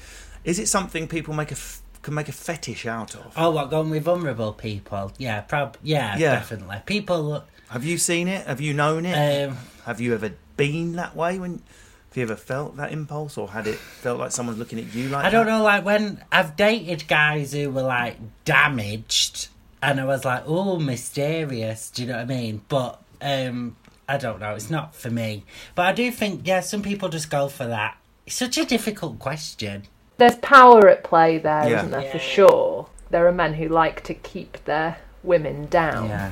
Is 0.44 0.60
it 0.60 0.68
something 0.68 1.08
people 1.08 1.34
make 1.34 1.52
a 1.52 1.56
f- 1.56 1.82
can 2.02 2.14
make 2.16 2.28
a 2.28 2.34
fetish 2.34 2.86
out 2.86 3.16
of? 3.16 3.34
Oh, 3.38 3.52
what 3.52 3.70
going 3.70 3.90
with 3.90 4.04
vulnerable 4.04 4.52
people? 4.54 5.14
Yeah, 5.18 5.42
prob. 5.42 5.78
Yeah, 5.84 6.18
Yeah. 6.18 6.36
definitely. 6.36 6.82
People. 6.86 7.44
Have 7.70 7.86
you 7.86 7.98
seen 7.98 8.28
it? 8.28 8.46
Have 8.48 8.60
you 8.60 8.74
known 8.74 9.06
it? 9.06 9.48
Um, 9.48 9.58
Have 9.86 10.02
you 10.02 10.14
ever 10.14 10.32
been 10.58 10.94
that 10.98 11.16
way? 11.16 11.40
When 11.40 11.62
have 12.10 12.18
you 12.18 12.24
ever 12.24 12.36
felt 12.36 12.76
that 12.78 12.92
impulse, 12.92 13.38
or 13.38 13.50
had 13.50 13.66
it 13.68 13.76
felt 13.76 14.20
like 14.20 14.32
someone's 14.32 14.60
looking 14.60 14.78
at 14.80 14.94
you 14.94 15.10
like 15.10 15.26
I 15.26 15.30
don't 15.32 15.46
that? 15.48 15.52
know, 15.58 15.64
like 15.64 15.84
when 15.86 16.24
I've 16.32 16.56
dated 16.56 17.08
guys 17.08 17.54
who 17.54 17.70
were 17.72 17.82
like 17.82 18.18
damaged, 18.44 19.48
and 19.82 20.00
I 20.00 20.06
was 20.06 20.24
like, 20.26 20.44
oh, 20.46 20.78
mysterious. 20.80 21.90
Do 21.90 22.04
you 22.04 22.08
know 22.10 22.16
what 22.16 22.22
I 22.24 22.26
mean? 22.26 22.62
But 22.70 23.02
um, 23.22 23.76
I 24.08 24.18
don't 24.18 24.40
know. 24.40 24.54
It's 24.56 24.70
not 24.70 24.94
for 24.96 25.10
me. 25.10 25.46
But 25.76 25.86
I 25.88 25.94
do 25.94 26.12
think, 26.12 26.42
yeah, 26.46 26.60
some 26.60 26.82
people 26.82 27.10
just 27.10 27.30
go 27.30 27.48
for 27.48 27.66
that. 27.68 27.98
It's 28.26 28.36
such 28.36 28.58
a 28.58 28.66
difficult 28.66 29.20
question. 29.20 29.84
There's 30.18 30.36
power 30.38 30.88
at 30.90 31.04
play 31.04 31.38
there, 31.38 31.70
Yeah. 31.70 31.82
not 31.84 31.92
there? 31.92 32.02
Yeah, 32.04 32.12
for 32.12 32.20
sure. 32.20 32.88
There 33.10 33.28
are 33.28 33.32
men 33.32 33.54
who 33.54 33.68
like 33.68 34.04
to 34.06 34.14
keep 34.14 34.64
their 34.66 34.98
women 35.24 35.68
down. 35.68 36.10
Yeah. 36.10 36.32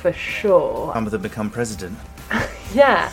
For 0.00 0.12
sure. 0.12 0.92
Some 0.94 1.06
of 1.06 1.12
them 1.12 1.22
become 1.22 1.50
president. 1.50 1.98
Yeah, 2.74 3.10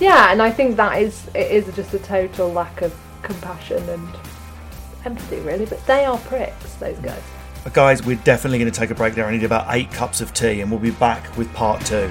yeah, 0.00 0.30
and 0.32 0.42
I 0.42 0.50
think 0.50 0.76
that 0.76 1.00
is 1.00 1.28
it 1.34 1.50
is 1.50 1.74
just 1.74 1.94
a 1.94 1.98
total 1.98 2.52
lack 2.52 2.82
of 2.82 2.94
compassion 3.22 3.88
and 3.88 4.06
empathy, 5.06 5.40
really. 5.40 5.64
But 5.64 5.86
they 5.86 6.04
are 6.04 6.18
pricks, 6.18 6.74
those 6.74 6.98
guys. 6.98 7.22
But 7.64 7.72
guys, 7.72 8.04
we're 8.04 8.16
definitely 8.16 8.58
going 8.58 8.70
to 8.70 8.78
take 8.78 8.90
a 8.90 8.94
break 8.94 9.14
there. 9.14 9.24
I 9.24 9.32
need 9.32 9.44
about 9.44 9.64
eight 9.70 9.90
cups 9.92 10.20
of 10.20 10.34
tea, 10.34 10.60
and 10.60 10.70
we'll 10.70 10.78
be 10.78 10.90
back 10.90 11.34
with 11.38 11.50
part 11.54 11.82
two. 11.86 12.10